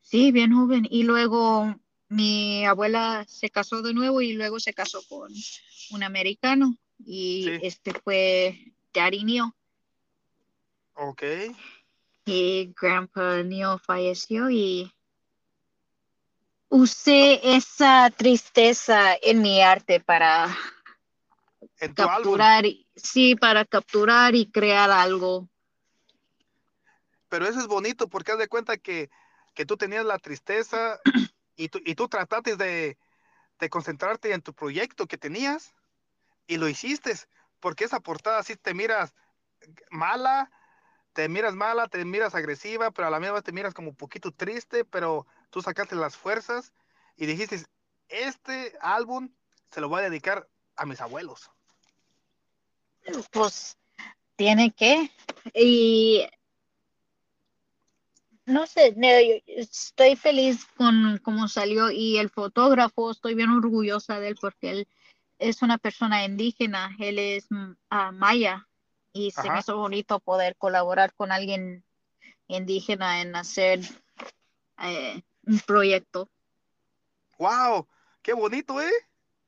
[0.00, 0.86] Sí, bien joven.
[0.88, 1.74] Y luego
[2.08, 5.32] mi abuela se casó de nuevo y luego se casó con
[5.90, 9.52] un americano y este fue Daddy Neil.
[10.94, 11.22] Ok
[12.26, 14.92] y Grandpa Neil falleció y
[16.68, 20.54] usé esa tristeza en mi arte para
[21.94, 22.64] capturar,
[22.96, 25.48] sí, para capturar y crear algo.
[27.28, 29.08] Pero eso es bonito porque haz de cuenta que,
[29.66, 31.00] tú tenías la tristeza
[31.56, 32.98] y tú, y tú trataste de,
[33.58, 35.74] de concentrarte en tu proyecto que tenías
[36.46, 37.14] y lo hiciste,
[37.60, 39.14] porque esa portada así te miras
[39.90, 40.50] mala,
[41.12, 43.96] te miras mala, te miras agresiva, pero a la misma vez te miras como un
[43.96, 46.72] poquito triste, pero tú sacaste las fuerzas
[47.16, 47.64] y dijiste,
[48.08, 49.30] este álbum
[49.70, 51.50] se lo voy a dedicar a mis abuelos.
[53.30, 53.76] Pues
[54.36, 55.10] tiene que.
[55.54, 56.28] Y
[58.46, 58.96] no sé,
[59.46, 64.88] estoy feliz con cómo salió y el fotógrafo, estoy bien orgullosa de él porque él
[65.38, 68.66] es una persona indígena, él es uh, maya
[69.12, 71.84] y se me hizo bonito poder colaborar con alguien
[72.46, 73.80] indígena en hacer
[74.82, 76.30] eh, un proyecto.
[77.38, 77.86] ¡Wow!
[78.22, 78.92] ¡Qué bonito, eh!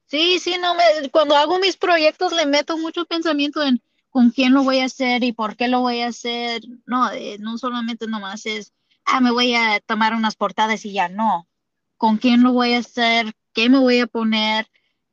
[0.06, 3.80] Sí, sí, no me, cuando hago mis proyectos le meto mucho pensamiento en
[4.10, 6.62] con quién lo voy a hacer y por qué lo voy a hacer.
[6.86, 8.72] No, eh, no solamente nomás es,
[9.08, 11.48] ah, me voy a tomar unas portadas y ya, no.
[11.96, 13.34] ¿Con quién lo voy a hacer?
[13.52, 14.68] ¿Qué me voy a poner?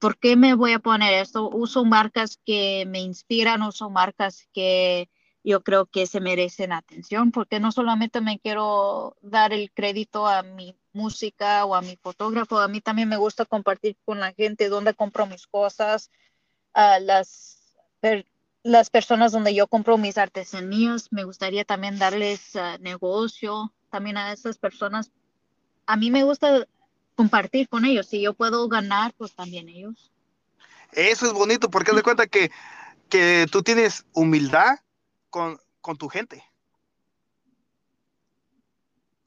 [0.05, 1.49] ¿por qué me voy a poner esto?
[1.49, 5.09] Uso marcas que me inspiran, uso marcas que
[5.43, 10.43] yo creo que se merecen atención, porque no solamente me quiero dar el crédito a
[10.43, 14.69] mi música o a mi fotógrafo, a mí también me gusta compartir con la gente
[14.69, 16.11] dónde compro mis cosas,
[16.73, 17.75] a las,
[18.61, 24.33] las personas donde yo compro mis artesanías, me gustaría también darles ah, negocio, también a
[24.33, 25.09] esas personas.
[25.85, 26.67] A mí me gusta
[27.15, 28.07] compartir con ellos.
[28.07, 30.11] Si yo puedo ganar, pues también ellos.
[30.91, 32.51] Eso es bonito porque haz de cuenta que,
[33.07, 34.79] que tú tienes humildad
[35.29, 35.57] con,
[35.97, 36.43] tu gente.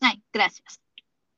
[0.01, 0.81] Ay, gracias.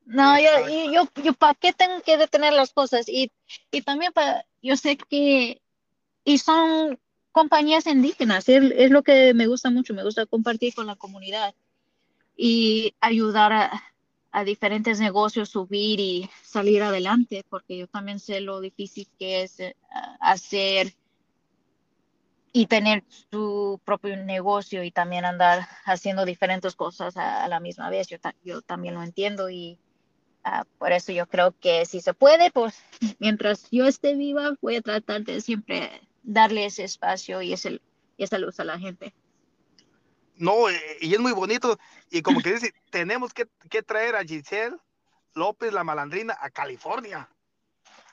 [0.07, 3.09] No, yo, yo, yo, ¿para qué tengo que detener las cosas?
[3.09, 3.31] Y,
[3.71, 5.63] y también para, yo sé que,
[6.25, 6.99] y son
[7.31, 11.55] compañías indígenas, es, es lo que me gusta mucho, me gusta compartir con la comunidad
[12.37, 13.91] y ayudar a,
[14.33, 19.61] a diferentes negocios subir y salir adelante, porque yo también sé lo difícil que es
[19.61, 19.75] eh,
[20.21, 20.95] hacer
[22.53, 28.09] y tener su propio negocio y también andar haciendo diferentes cosas a, la misma vez.
[28.09, 29.79] Yo, yo, también lo entiendo y
[30.45, 32.75] ah, por eso yo creo que si se puede, pues
[33.19, 35.91] mientras yo esté viva, voy a tratar de siempre
[36.23, 37.81] darle ese espacio y, ese,
[38.17, 39.15] y esa luz a la gente.
[40.41, 41.79] No, eh, y es muy bonito.
[42.11, 43.47] Y como que dice, tenemos que,
[43.83, 44.77] traer a Giselle
[45.35, 47.29] López, la malandrina, a California.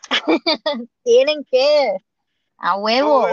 [1.04, 1.98] Tienen que.
[2.58, 3.28] A huevo.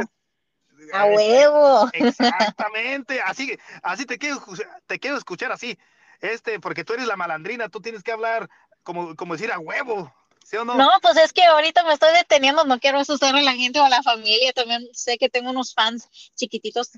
[0.93, 1.91] a huevo.
[1.93, 3.21] Exactamente.
[3.21, 4.41] Así, así te quiero,
[4.87, 5.77] te quiero escuchar así.
[6.21, 8.49] Este, porque tú eres la malandrina, tú tienes que hablar
[8.85, 10.15] como, como decir a huevo.
[10.45, 10.77] ¿Sí o no?
[10.77, 13.85] No, pues es que ahorita me estoy deteniendo, no quiero asustar a la gente o
[13.85, 14.53] a la familia.
[14.53, 16.93] También sé que tengo unos fans chiquititos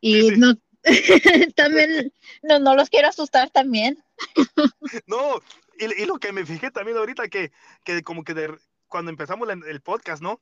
[0.00, 0.54] y no
[1.56, 4.02] también no, no los quiero asustar también.
[5.06, 5.40] no,
[5.78, 7.52] y, lo que me fijé también ahorita que,
[7.84, 8.54] que como que
[8.88, 10.40] cuando empezamos el, podcast, ¿no?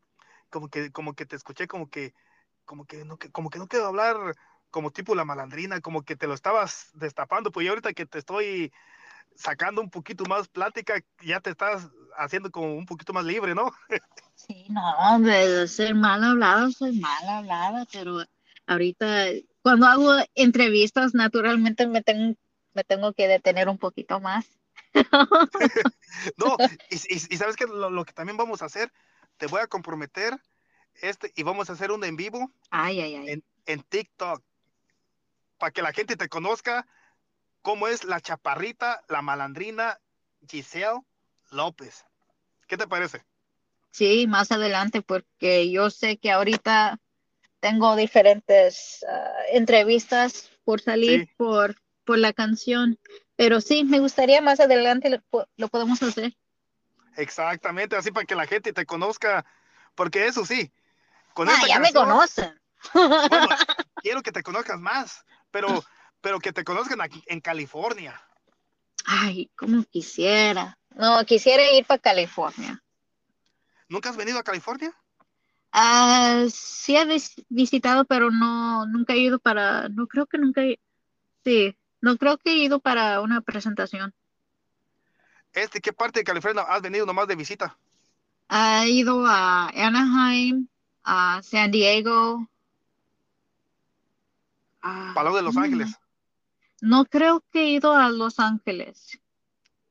[0.51, 2.15] como que, como que te escuché como que,
[2.65, 4.17] como que no, como que no quiero hablar
[4.71, 8.19] como tipo la malandrina, como que te lo estabas destapando, pues yo ahorita que te
[8.19, 8.73] estoy
[9.35, 13.73] sacando un poquito más plática, ya te estás haciendo como un poquito más libre, ¿no?
[14.35, 18.25] Sí, no, de ser mal hablada, soy mal hablada, pero
[18.67, 19.27] ahorita
[19.63, 22.37] cuando hago entrevistas, naturalmente me tengo,
[22.75, 24.47] me tengo que detener un poquito más.
[26.37, 26.57] no,
[26.91, 28.93] y, sabes que lo, que también vamos a hacer,
[29.39, 30.39] te voy a comprometer
[31.01, 33.29] este y vamos a hacer un en vivo ay, ay, ay.
[33.31, 34.43] En, en TikTok
[35.57, 36.87] para que la gente te conozca
[37.63, 39.99] cómo es la chaparrita, la malandrina
[40.47, 41.01] Giselle
[41.51, 42.05] López.
[42.67, 43.25] ¿Qué te parece?
[43.91, 46.99] Sí, más adelante, porque yo sé que ahorita
[47.63, 52.99] tengo diferentes ah, entrevistas por salir por, por la canción,
[53.37, 55.23] pero sí, me gustaría más adelante
[55.57, 56.37] lo, podemos hacer.
[57.17, 59.47] Exactamente, así para que la gente te conozca,
[59.95, 60.73] porque eso sí,
[61.35, 62.61] con ah, ya me conocen.
[64.03, 65.85] quiero que te conozcas más, pero,
[66.21, 68.21] pero que te conozcan aquí en California.
[69.07, 70.77] Ay, como quisiera.
[70.91, 72.83] No, quisiera ir para California.
[73.89, 74.93] ¿Nunca has venido a California?
[75.73, 77.07] Ah, sí he
[77.49, 80.79] visitado, pero no, nunca he ido para, no creo que nunca, he,
[81.45, 84.15] sí, no creo que he ido para una presentación.
[85.55, 87.79] Este, ¿qué parte de California has venido nomás de visita?
[88.51, 90.69] He ido a Anaheim,
[91.05, 92.47] a San Diego.
[94.83, 95.99] A, ¿Para de Los Ángeles?
[96.83, 99.19] No creo que he ido a Los Ángeles.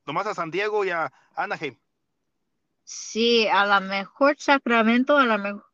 [0.06, 1.76] Nomás a San Diego y a Anaheim.
[2.84, 5.71] Sí, a lo mejor Sacramento, a lo mejor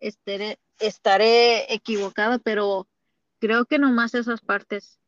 [0.00, 2.88] estaré, estaré equivocada, pero
[3.38, 4.98] creo que nomás esas partes.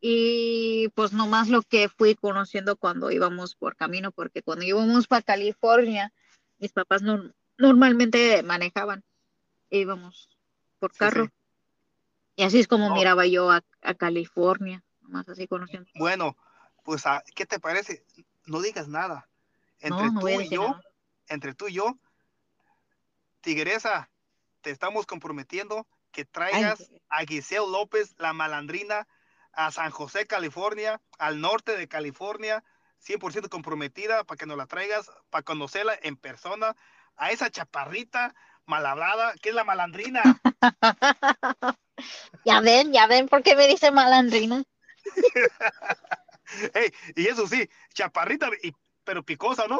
[0.00, 5.22] Y pues nomás lo que fui conociendo cuando íbamos por camino, porque cuando íbamos para
[5.22, 6.12] California,
[6.58, 9.02] mis papás no, normalmente manejaban,
[9.70, 10.28] e íbamos
[10.78, 11.30] por carro.
[12.36, 13.62] Y así es como miraba yo a,
[13.96, 15.88] California, nomás así conociendo.
[15.94, 16.36] Bueno,
[16.84, 18.04] pues, ah, ¿qué te parece?
[18.46, 19.28] No digas nada.
[19.80, 20.80] Entre tú y yo,
[21.28, 21.98] entre tú y yo,
[23.44, 24.10] Tigresa,
[24.62, 29.06] te estamos comprometiendo que traigas a Giselle López, la malandrina,
[29.52, 32.64] a San José, California, al norte de California,
[33.06, 36.74] 100% comprometida para que nos la traigas, para conocerla en persona,
[37.16, 40.22] a esa chaparrita malhablada, que es la malandrina.
[42.46, 44.64] ya ven, ya ven por qué me dice malandrina.
[47.14, 48.48] y eso sí, chaparrita,
[49.04, 49.78] pero picosa, ¿no?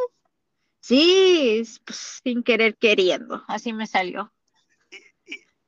[0.84, 4.30] Sí, pues, sin querer queriendo, así me salió.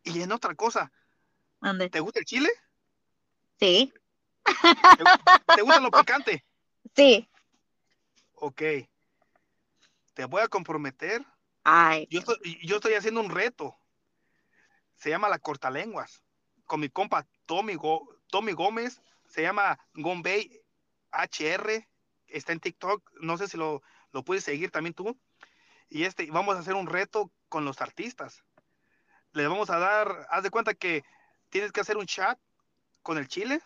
[0.05, 0.93] Y, en otra cosa,
[1.91, 2.51] ¿te gusta el chile?
[3.59, 3.95] Sí.
[5.55, 6.45] ¿Te, gusta lo picante?
[6.95, 7.27] Sí.
[8.35, 8.61] Ok.
[10.13, 11.25] Te voy a comprometer.
[11.65, 12.07] Ay.
[12.11, 13.75] Yo estoy, yo estoy haciendo un reto.
[14.97, 16.23] Se llama la cortalenguas.
[16.67, 17.79] Con mi compa Tommy,
[18.27, 19.01] Tommy Gómez.
[19.25, 20.63] Se llama Gombay
[21.11, 21.89] HR.
[22.27, 23.13] Está en TikTok.
[23.23, 23.83] No sé si lo,
[24.17, 25.15] lo puedes seguir también tú.
[25.91, 28.43] Y este, vamos a hacer un reto con los artistas.
[29.33, 31.05] Les vamos a dar, haz de cuenta que
[31.51, 32.39] tienes que hacer un chat
[33.03, 33.61] con el chile,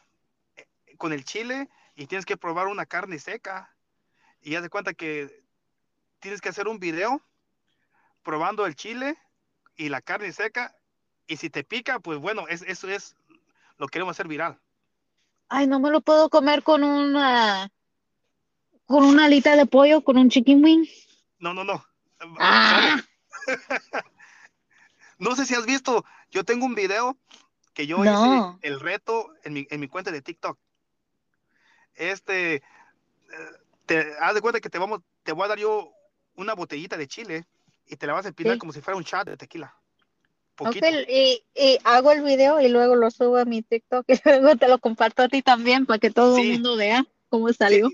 [0.57, 0.67] eh,
[0.99, 3.77] con el chile, y tienes que probar una carne seca.
[4.41, 5.45] Y haz de cuenta que
[6.19, 7.23] tienes que hacer un video
[8.25, 9.17] probando el chile
[9.77, 10.75] y la carne seca.
[11.29, 13.15] Y si te pica, pues bueno, es, eso es,
[13.79, 14.61] lo queremos hacer viral.
[15.49, 17.71] Ay, no me lo puedo comer con una
[18.91, 20.85] con una alita de pollo, con un chicken wing.
[21.39, 21.85] No, no, no.
[22.41, 23.01] Ah.
[25.19, 27.17] no sé si has visto, yo tengo un video
[27.73, 30.59] que yo hice el reto en mi, en mi cuenta de TikTok.
[31.95, 32.63] Este, eh,
[33.87, 35.93] te haz de cuenta que te vamos, te voy a dar yo
[36.35, 37.47] una botellita de chile
[37.87, 39.73] y te la vas a empinar como si fuera un chat de tequila.
[41.55, 44.81] y, hago el video y luego lo subo a mi TikTok y luego te lo
[44.81, 47.89] comparto a ti también para que todo el mundo vea cómo salió.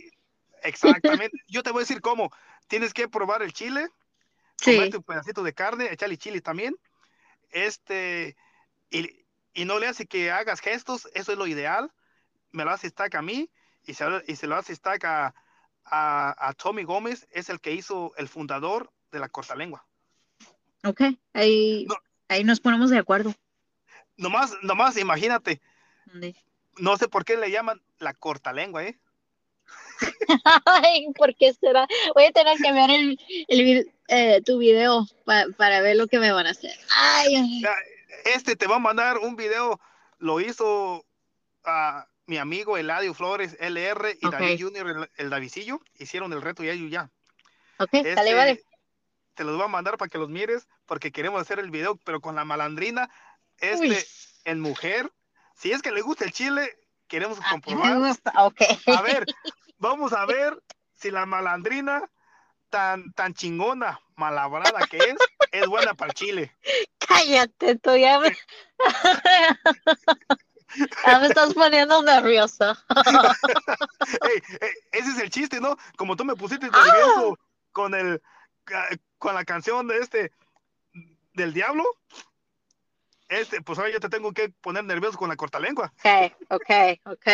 [0.66, 1.38] Exactamente.
[1.48, 2.30] Yo te voy a decir cómo.
[2.68, 3.88] Tienes que probar el chile,
[4.56, 4.78] sí.
[4.78, 6.76] un pedacito de carne, echarle chile también.
[7.50, 8.36] Este,
[8.90, 11.92] y, y, no le hace que hagas gestos, eso es lo ideal.
[12.50, 13.50] Me lo hace stack a mí
[13.84, 15.34] y se, y se lo hace stack a,
[15.84, 19.86] a, Tommy Gómez, es el que hizo el fundador de la corta lengua.
[20.84, 21.02] Ok,
[21.32, 21.86] ahí,
[22.28, 23.34] ahí nos ponemos de acuerdo.
[24.16, 25.60] Nomás, nomás imagínate.
[26.78, 28.98] No sé por qué le llaman la corta lengua, ¿eh?
[30.64, 31.86] Ay, ¿por qué será?
[32.14, 35.06] Voy a tener que ver el, eh, tu video
[35.56, 36.76] para ver lo que me van a hacer.
[36.94, 37.62] Ay,
[38.24, 39.80] Este te va a mandar un video,
[40.18, 41.04] lo hizo
[41.64, 46.64] a mi amigo Eladio Flores LR y David Junior, el, el Davidillo, hicieron el reto
[46.64, 47.10] y ellos ya.
[47.78, 48.62] Ok, este, vale.
[49.34, 52.20] te los voy a mandar para que los mires, porque queremos hacer el video, pero
[52.20, 53.10] con la malandrina,
[53.58, 53.98] este, Uy.
[54.44, 55.12] en mujer.
[55.54, 57.98] Si es que le gusta el chile, queremos comprobar.
[57.98, 58.32] me gusta.
[58.44, 58.60] Ok.
[58.86, 59.26] A ver,
[59.78, 60.62] vamos a ver
[60.94, 62.02] si la malandrina,
[62.70, 65.16] tan, tan chingona, malabrada que es,
[65.52, 66.56] es buena para el chile.
[66.98, 68.36] Cállate, tú ya me...
[71.06, 72.76] ya me estás poniendo nerviosa.
[74.22, 74.42] Ey,
[74.92, 75.76] ese es el chiste, ¿no?
[75.96, 77.32] Como tú me pusiste Ah.
[77.72, 78.20] con el
[79.18, 80.32] con la canción de este
[81.34, 81.84] del diablo.
[83.28, 85.92] Este, pues ahora yo te tengo que poner nervioso con la cortalengua.
[85.96, 86.70] Ok, ok,
[87.06, 87.26] ok.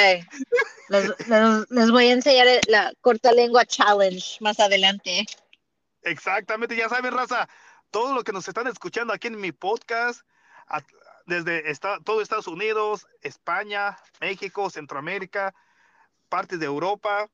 [0.88, 5.26] Les, les- les voy a enseñar la corta lengua challenge más adelante.
[6.02, 7.48] Exactamente, ya saben, raza,
[7.90, 10.22] todo lo que nos están escuchando aquí en mi podcast,
[10.66, 10.80] a-
[11.26, 15.54] desde esta- todo Estados Unidos, España, México, Centroamérica,
[16.28, 17.28] partes de Europa,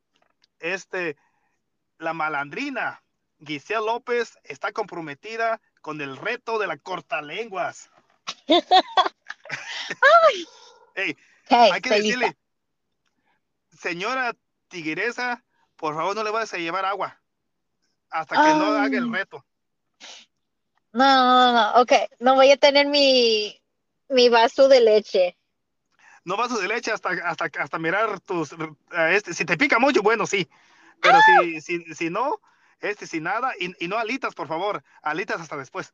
[0.59, 1.17] este,
[1.99, 3.03] la malandrina
[3.47, 7.89] Giselle López está comprometida con el reto de la cortalenguas.
[11.51, 12.41] Hay que decirle, lista.
[13.81, 14.35] señora
[14.69, 15.43] tigresa,
[15.77, 17.21] por favor no le vayas a llevar agua
[18.11, 18.85] hasta que no Ah.
[18.85, 19.45] haga el reto.
[20.93, 21.93] No, no, no, ok.
[22.21, 23.61] No voy a tener mi,
[24.09, 25.37] mi vaso de leche.
[26.25, 28.57] no vasos de leche hasta, hasta, hasta mirar tus, eh,
[29.13, 30.47] este, si te pica mucho, bueno, sí,
[31.01, 32.39] pero si, si, si no,
[32.81, 35.93] este, sin nada, y, y no alitas, por favor, alitas hasta después.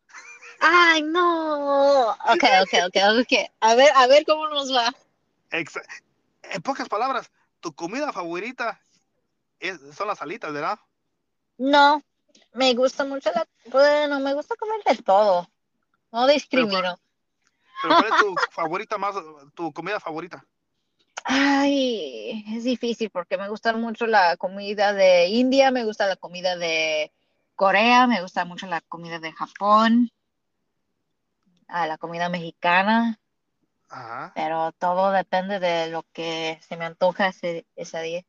[0.61, 2.11] Ay, no.
[2.27, 3.51] Ok, ok, ok, ok.
[3.61, 4.95] A ver, a ver cómo nos va.
[5.51, 7.31] En pocas palabras,
[7.61, 8.81] tu comida favorita
[9.61, 10.79] es- son las alitas, ¿verdad?
[11.59, 12.03] No,
[12.53, 13.47] me gusta mucho la...
[13.67, 15.49] Bueno, me gusta comer de todo.
[16.13, 16.99] No discrimino.
[17.83, 19.15] Pero ¿cuál es tu favorita más,
[19.55, 20.45] tu comida favorita?
[21.25, 26.57] Ay, es difícil porque me gusta mucho la comida de India, me gusta la comida
[26.57, 27.11] de
[27.57, 30.11] Corea, me gusta mucho la comida de Japón,
[31.69, 33.19] ah, la comida mexicana,
[33.89, 34.33] Ajá.
[34.35, 38.23] pero todo depende de lo que se me antoja ese, ese día.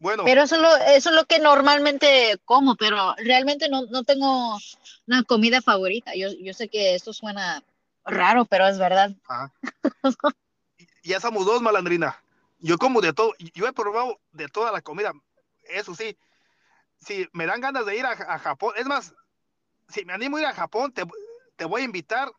[0.00, 4.02] Bueno, Pero eso es lo, eso es lo que normalmente como, pero realmente no, no
[4.02, 4.58] tengo
[5.06, 6.14] una comida favorita.
[6.16, 7.62] Yo, yo sé que esto suena
[8.04, 9.12] raro, pero es verdad.
[9.28, 9.52] ajá.
[11.06, 12.22] ya somos dos, malandrina.
[12.58, 15.12] Yo como de todo, yo he probado de toda la comida,
[15.64, 16.16] eso sí.
[16.98, 19.14] Si me dan ganas de ir a, a Japón, es más,
[19.88, 21.04] si me animo a ir a Japón, te,
[21.56, 22.32] te voy a invitar.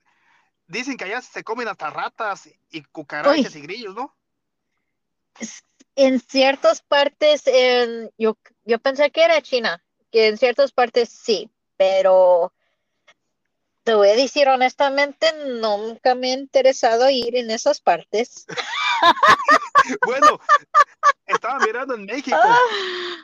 [0.67, 4.13] Dicen que allá se comen hasta ratas y cucarachas y grillos, ¿no?
[5.95, 11.49] En ciertas partes, en, yo, yo pensé que era China, que en ciertas partes sí,
[11.77, 12.51] pero
[13.87, 15.31] te voy a decir honestamente,
[15.61, 18.45] nunca me ha interesado ir en esas partes.
[20.05, 20.37] Bueno,
[21.25, 22.57] estaba mirando en México, Ah,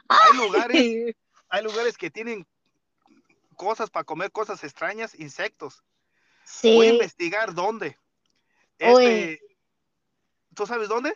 [0.08, 1.16] hay lugares, ay,
[1.50, 2.48] hay lugares que tienen
[3.58, 5.84] cosas para comer cosas extrañas, insectos.
[6.64, 7.98] Voy a sí, investigar dónde.
[8.78, 9.42] Este,
[10.56, 11.14] ¿tú sabes dónde?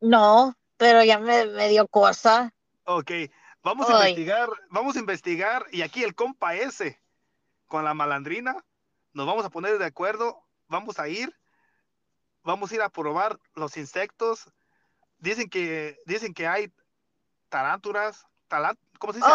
[0.00, 2.52] no, pero ya me, me dio cosa.
[2.84, 3.10] Ok,
[3.62, 7.00] vamos a investigar, vamos a investigar y aquí el compa ese
[7.66, 8.62] con la malandrina,
[9.12, 11.34] nos vamos a poner de acuerdo, vamos a ir,
[12.42, 14.50] vamos a ir a probar los insectos.
[15.18, 16.72] Dicen que dicen que hay
[17.48, 19.30] tarántulas, talan- ¿cómo se dice?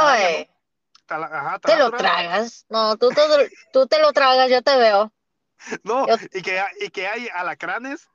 [1.62, 2.66] Te lo tragas.
[2.70, 5.12] No, tú, te- tú te lo tragas, yo te veo.
[5.84, 8.08] No, Yo- y que hay- y que hay alacranes,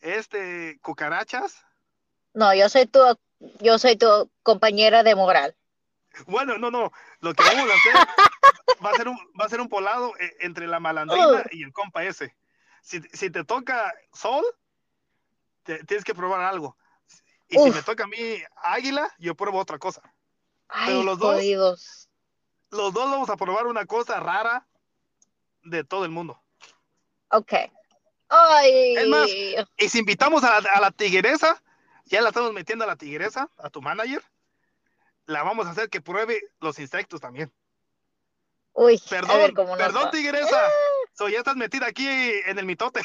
[0.00, 1.64] este cucarachas.
[2.34, 3.00] No, yo soy tu,
[3.60, 5.56] yo soy tu compañera de moral.
[6.26, 7.92] Bueno, no, no, lo que vamos a hacer
[8.84, 11.72] va a ser un, va a ser un polado eh, entre la malandrina y el
[11.72, 12.36] compa ese.
[12.82, 14.44] Si, si te toca sol,
[15.62, 16.76] te- tienes que probar algo.
[17.48, 20.02] Y si me toca a mí águila, yo pruebo otra cosa.
[20.68, 22.08] Ay, los dos-.
[22.70, 24.66] Los dos vamos a probar una cosa rara
[25.62, 26.40] de todo el mundo.
[27.30, 27.52] Ok.
[28.28, 28.96] Ay.
[28.96, 29.28] Es más,
[29.76, 31.60] Y si invitamos a la, a la tigresa,
[32.04, 34.22] ya la estamos metiendo a la tigresa, a tu manager,
[35.26, 37.52] la vamos a hacer que pruebe los insectos también.
[38.72, 40.10] Uy, a Perdón, ver cómo perdón, va.
[40.10, 40.60] tigresa.
[41.14, 43.02] So, ya estás metida aquí en el mitote.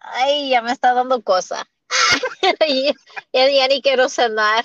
[0.00, 1.68] Ay, ya me está dando cosa.
[2.42, 2.94] ya,
[3.32, 4.64] ya- ya ni quiero cenar.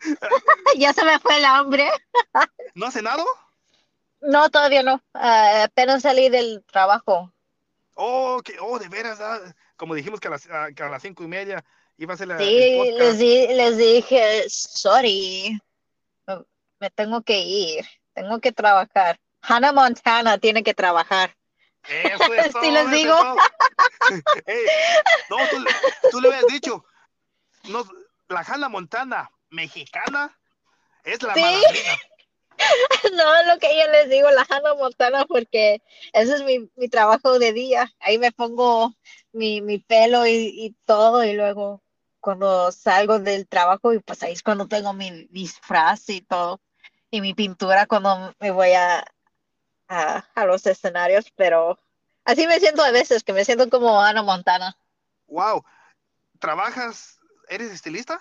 [0.78, 1.88] ya se me fue el hambre.
[2.74, 3.24] ¿No has cenado?
[4.20, 5.02] No, todavía no.
[5.12, 7.32] Ah, apenas salí del trabajo.
[7.96, 9.38] Oh, que, oh, de veras, ah,
[9.76, 11.64] como dijimos que a las, a, que a las cinco y media
[11.96, 15.60] iba a ser la, Sí, les, di- les dije, sorry,
[16.80, 17.84] me tengo que ir,
[18.14, 19.18] tengo que trabajar.
[19.42, 21.36] Hannah Montana tiene que trabajar.
[21.86, 21.88] Eso
[22.34, 23.14] es Sí todo, les digo.
[25.30, 25.64] no, tú,
[26.10, 26.84] tú le habías dicho,
[27.64, 27.84] no,
[28.28, 30.36] la Hannah Montana mexicana
[31.04, 31.42] es la Sí.
[33.16, 37.38] No, lo que yo les digo, la Hannah Montana, porque ese es mi, mi trabajo
[37.38, 37.92] de día.
[37.98, 38.94] Ahí me pongo
[39.32, 41.82] mi, mi pelo y, y todo, y luego
[42.20, 46.62] cuando salgo del trabajo, y pues ahí es cuando tengo mi disfraz y todo,
[47.14, 49.04] y mi pintura cuando me voy a,
[49.88, 51.78] a, a los escenarios, pero
[52.24, 54.76] así me siento a veces, que me siento como Hannah Montana.
[55.28, 55.64] Wow.
[56.40, 57.20] ¿Trabajas?
[57.48, 58.20] ¿Eres estilista?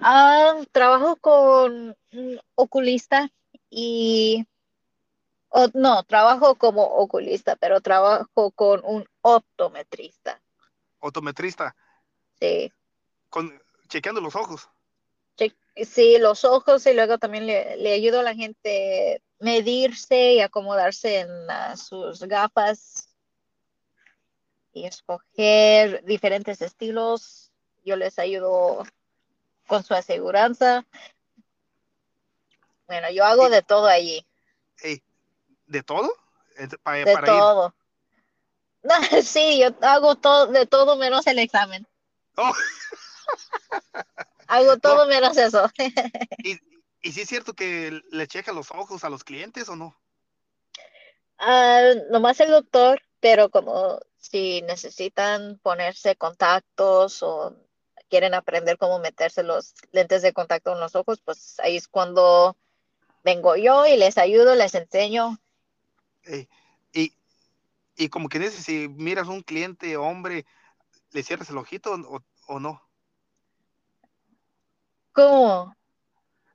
[0.00, 3.30] Ah, trabajo con un oculista
[3.68, 4.46] y
[5.48, 10.40] o- no, trabajo como oculista, pero trabajo con un optometrista.
[11.00, 11.74] ¿Autometrista?
[12.40, 12.72] Sí,
[13.30, 14.68] Con, chequeando los ojos.
[15.84, 21.20] Sí, los ojos y luego también le, le ayudo a la gente medirse y acomodarse
[21.20, 23.08] en ah, sus gafas
[24.72, 27.52] y escoger diferentes estilos.
[27.84, 28.84] Yo les ayudo
[29.66, 30.84] con su aseguranza.
[32.86, 34.26] Bueno, yo hago de todo allí.
[35.66, 36.10] ¿De todo?
[36.56, 36.68] De
[37.14, 37.38] para ir.
[37.38, 37.74] todo.
[39.22, 41.86] Sí, yo hago todo, de todo menos el examen.
[42.36, 42.52] Oh,
[44.48, 45.70] Hago todo menos eso.
[46.44, 46.58] ¿y,
[47.02, 49.96] ¿Y si es cierto que le checa los ojos a los clientes o no?
[51.38, 57.56] Ah, nomás el doctor, pero como si necesitan ponerse contactos o
[58.08, 62.56] quieren aprender cómo meterse los lentes de contacto en los ojos, pues ahí es cuando
[63.22, 65.38] vengo yo y les ayudo, les enseño.
[66.92, 67.14] Y,
[67.96, 70.46] y como que dices, si miras un cliente hombre,
[71.12, 72.87] ¿le cierras el ojito o, o no?
[75.18, 75.74] ¿Cómo?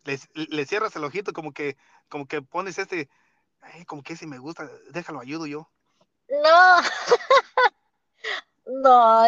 [0.06, 1.76] Le, le cierras el ojito como que,
[2.08, 3.10] como que pones este,
[3.60, 5.70] "Ay, como que si me gusta, déjalo, ayudo yo.
[6.30, 6.82] No,
[8.66, 9.26] no,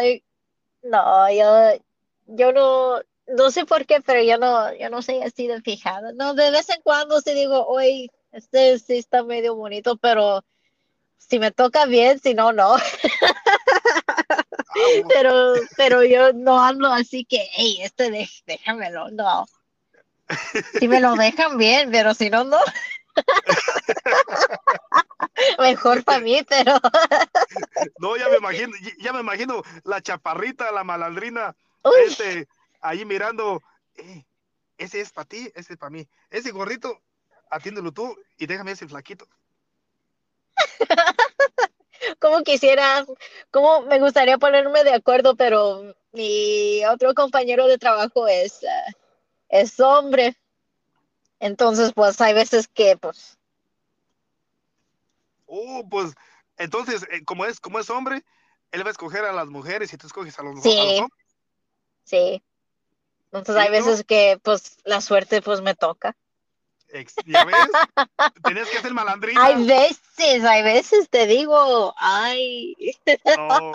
[0.82, 1.84] no, yo,
[2.28, 6.12] yo no, no sé por qué, pero yo no, yo no soy así de fijada.
[6.12, 10.46] No, de vez en cuando sí digo, oye, este sí está medio bonito, pero
[11.18, 12.76] si me toca bien, si no, no.
[15.08, 19.46] Pero, pero yo no ando así que, hey, este de- déjamelo, no.
[20.78, 22.58] Si me lo dejan bien, pero si no, no.
[25.58, 26.74] Mejor para mí, pero
[27.98, 31.54] No, ya me imagino, ya- ya me imagino la chaparrita, la malandrina,
[31.84, 32.48] uy, este,
[32.80, 33.62] ahí mirando,
[33.94, 34.24] "Eh,
[34.78, 36.06] ese es para ti, ese es para mí.
[36.30, 37.00] Ese gorrito,
[37.50, 39.26] atiéndelo tú y déjame ese flaquito.
[42.18, 43.04] Como quisiera,
[43.50, 48.92] como me gustaría ponerme de acuerdo, pero mi otro compañero de trabajo es, ah,
[49.48, 50.36] es hombre.
[51.40, 53.36] Entonces, pues hay veces que, pues,
[55.46, 56.14] Oh, pues,
[56.58, 58.24] entonces, eh, como es, como es hombre,
[58.72, 60.98] él va a escoger a las mujeres y tú escoges a los, a los sí,
[60.98, 61.10] hombres.
[62.04, 62.42] sí.
[63.26, 63.72] Entonces ¿Sí, hay no?
[63.72, 66.16] veces que, pues, la suerte, pues, me toca.
[66.88, 67.68] Ex- ¿Ya ves?
[68.44, 69.44] Tenías que ser malandrina.
[69.44, 72.76] Hay veces, hay veces te digo, ay,
[73.36, 73.72] No,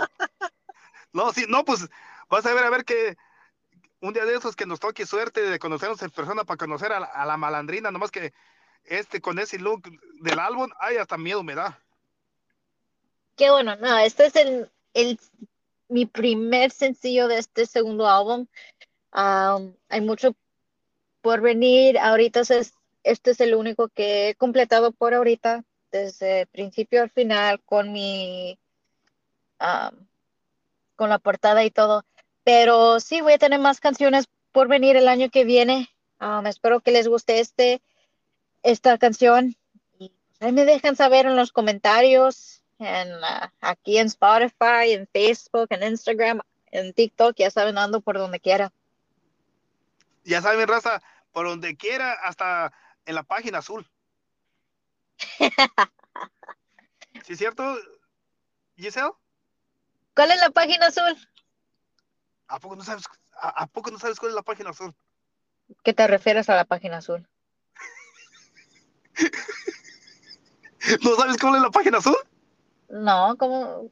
[1.14, 1.88] no, sí, no, pues,
[2.30, 3.18] vas a ver, a ver que
[4.00, 7.00] un día de esos que nos toque suerte de conocernos en persona para conocer a
[7.00, 8.34] la, a la malandrina, nomás que
[8.86, 9.84] este, con ese look
[10.22, 11.80] del álbum, ay, hasta miedo me da.
[13.36, 15.20] qué bueno, no, este es el, el,
[15.88, 18.48] mi primer sencillo de este segundo álbum.
[19.12, 20.36] Am, hay mucho
[21.22, 22.00] por venir.
[22.00, 22.74] Ahorita es,
[23.04, 28.58] este es el único que he completado por ahorita, desde principio al final, con mi,
[29.60, 30.08] am,
[30.96, 32.06] con la portada y todo.
[32.44, 35.90] Pero sí, voy a tener más canciones por venir el año que viene.
[36.20, 37.82] Am, espero que les guste este,
[38.64, 39.56] esta canción.
[40.00, 45.68] Y ahí me dejan saber en los comentarios, en, ah, aquí en Spotify, en Facebook,
[45.70, 46.42] en Instagram,
[46.72, 48.72] en TikTok, ya saben, ando por donde quiera.
[50.24, 52.72] Ya saben, raza, por donde quiera, hasta
[53.06, 53.90] en la página azul.
[57.26, 57.78] ¿Sí es cierto,
[58.76, 59.12] Giselle?
[60.16, 61.18] ¿Cuál es la página azul?
[62.48, 64.94] ¿A poco no sabes, a, a poco no sabes cuál es la página azul?
[65.84, 67.28] ¿Qué te refieres a la página azul?
[71.04, 72.18] ¿No sabes cuál es la página azul?
[72.90, 73.90] No, ¿cómo?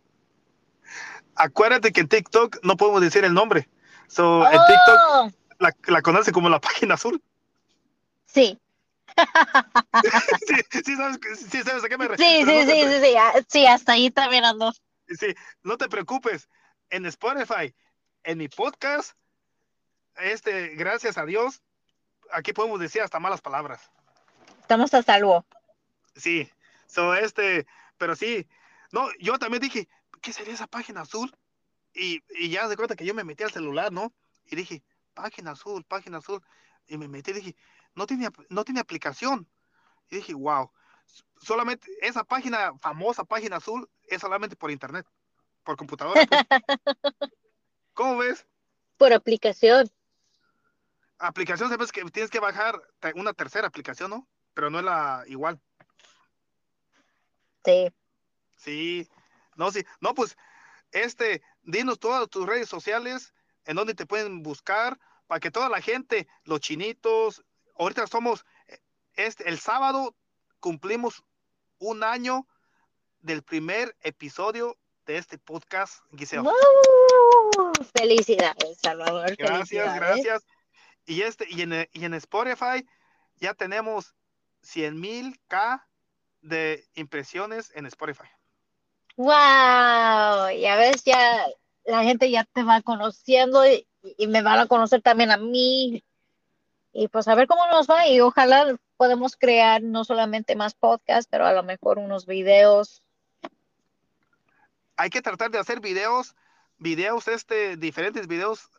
[1.36, 3.70] Acuérdate que en TikTok no podemos decir el nombre.
[4.07, 5.32] So, en TikTok ¡Oh!
[5.60, 7.22] la, la conoce como la página azul.
[8.26, 8.60] Sí,
[10.47, 10.55] Sí,
[10.86, 12.45] sí sabes, sí sabes a qué me sí, refiero.
[12.45, 14.72] sí, sí, sí, sí, ah, sí, hasta ahí también ando.
[15.07, 16.49] Sí, no te preocupes.
[16.89, 17.76] En Spotify,
[18.24, 19.13] en mi podcast,
[20.15, 21.61] este, gracias a Dios,
[22.32, 23.91] aquí podemos decir hasta malas palabras.
[24.61, 25.45] Estamos a salvo.
[26.15, 26.49] Sí,
[26.88, 27.65] so este,
[27.97, 28.47] pero sí,
[28.91, 29.88] no, yo también dije,
[30.22, 31.32] ¿qué sería esa página azul?
[31.93, 34.13] Y, y ya de cuenta que yo me metí al celular, ¿no?
[34.45, 36.41] Y dije, página azul, página azul.
[36.88, 37.55] Y me metí y dije,
[37.95, 39.47] no tiene, no tiene aplicación.
[40.09, 40.71] Y dije, wow,
[41.41, 45.05] solamente esa página, famosa página azul, es solamente por internet,
[45.63, 46.25] por computadora.
[46.25, 46.41] Pues.
[47.93, 48.45] ¿Cómo ves?
[48.97, 49.89] Por aplicación.
[51.17, 52.81] Aplicación, sabes que tienes que bajar
[53.15, 54.27] una tercera aplicación, ¿no?
[54.53, 55.59] Pero no es la igual.
[57.65, 57.91] Sí.
[58.55, 59.09] Sí.
[59.55, 59.85] No, sí.
[59.99, 60.37] No, pues,
[60.91, 63.33] este, dinos todas tus redes sociales,
[63.65, 67.43] en donde te pueden buscar, para que toda la gente, los chinitos,
[67.80, 68.45] ahorita somos,
[69.15, 70.15] este, el sábado
[70.59, 71.23] cumplimos
[71.80, 72.45] un año
[73.21, 76.47] del primer episodio de este podcast, Giselle.
[77.97, 79.36] Felicidades, Salvador.
[79.38, 80.45] Gracias, gracias.
[81.05, 82.86] Y, este, y, en, y en Spotify
[83.38, 84.13] ya tenemos
[84.61, 85.88] 100 mil K
[86.41, 88.27] de impresiones en Spotify.
[89.15, 90.49] ¡Wow!
[90.59, 91.47] Ya ves, ya
[91.86, 96.03] la gente ya te va conociendo y, y me van a conocer también a mí.
[96.91, 101.27] Y pues a ver cómo nos va y ojalá podemos crear no solamente más podcasts,
[101.29, 103.03] pero a lo mejor unos videos.
[104.97, 106.35] Hay que tratar de hacer videos,
[106.77, 108.69] videos, este, diferentes videos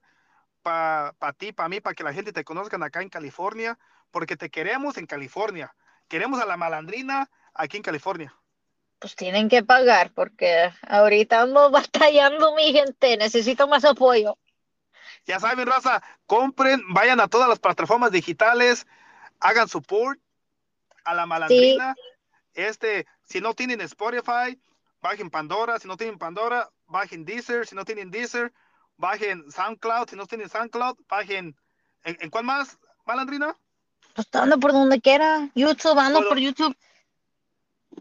[0.63, 3.79] para ti, para mí, para que la gente te conozcan acá en California,
[4.11, 5.75] porque te queremos en California.
[6.09, 8.35] Queremos a la malandrina aquí en California.
[8.99, 14.37] Pues tienen que pagar, porque ahorita ando batallando mi gente, necesito más apoyo.
[15.27, 18.87] Ya saben, raza, compren, vayan a todas las plataformas digitales,
[19.39, 20.19] hagan support
[21.05, 21.95] a la malandrina.
[22.55, 24.59] Este, si no tienen Spotify,
[25.01, 28.53] bajen Pandora, si no tienen Pandora, bajen Deezer, si no tienen Deezer,
[28.97, 31.57] bajen SoundCloud, si no tienen SoundCloud, bajen,
[32.05, 33.57] ¿en, cuál más, malandrina?
[34.15, 36.77] Pues ando por donde quiera, YouTube, ando por, YouTube.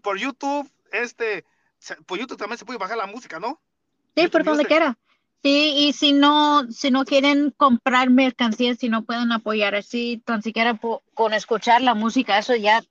[0.01, 1.45] Por YouTube, este,
[2.05, 3.59] por YouTube también se puede bajar la música, ¿no?
[4.15, 4.97] Sí, por donde quiera.
[5.41, 10.41] Sí, y si no, si no quieren comprar mercancías, si no pueden apoyar así, tan
[10.41, 10.77] siquiera
[11.13, 12.83] con escuchar la música, eso ya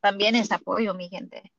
[0.00, 1.52] también es apoyo, mi gente.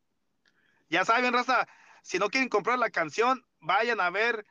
[0.89, 1.67] Ya saben, Raza,
[2.03, 4.45] si no quieren comprar la canción, vayan a ver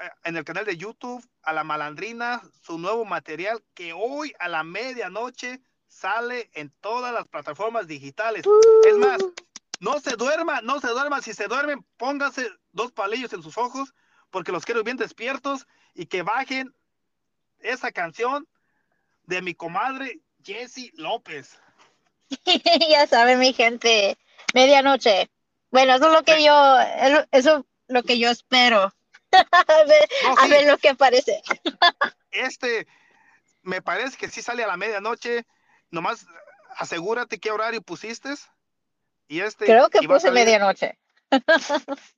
[0.00, 4.48] eh, en el canal de YouTube a la malandrina su nuevo material que hoy a
[4.48, 8.44] la medianoche sale en todas las plataformas digitales.
[8.86, 9.18] Es más,
[9.80, 11.22] no se duerma, no se duerma.
[11.22, 13.94] Si se duermen, pónganse dos palillos en sus ojos
[14.30, 16.74] porque los quiero bien despiertos y que bajen
[17.60, 18.48] esa canción
[19.24, 21.58] de mi comadre Jessie López.
[22.88, 24.16] ya saben, mi gente,
[24.54, 25.30] medianoche.
[25.70, 26.78] Bueno, eso es lo que yo,
[27.32, 28.92] eso es lo que yo espero.
[29.32, 31.42] a, ver, lo que aparece.
[32.30, 32.86] este,
[33.62, 35.44] me parece que sí sale a la medianoche.
[35.90, 36.26] Nomás
[36.76, 38.34] asegúrate qué horario pusiste.
[39.26, 39.66] Y este.
[39.66, 40.98] Creo que puse medianoche.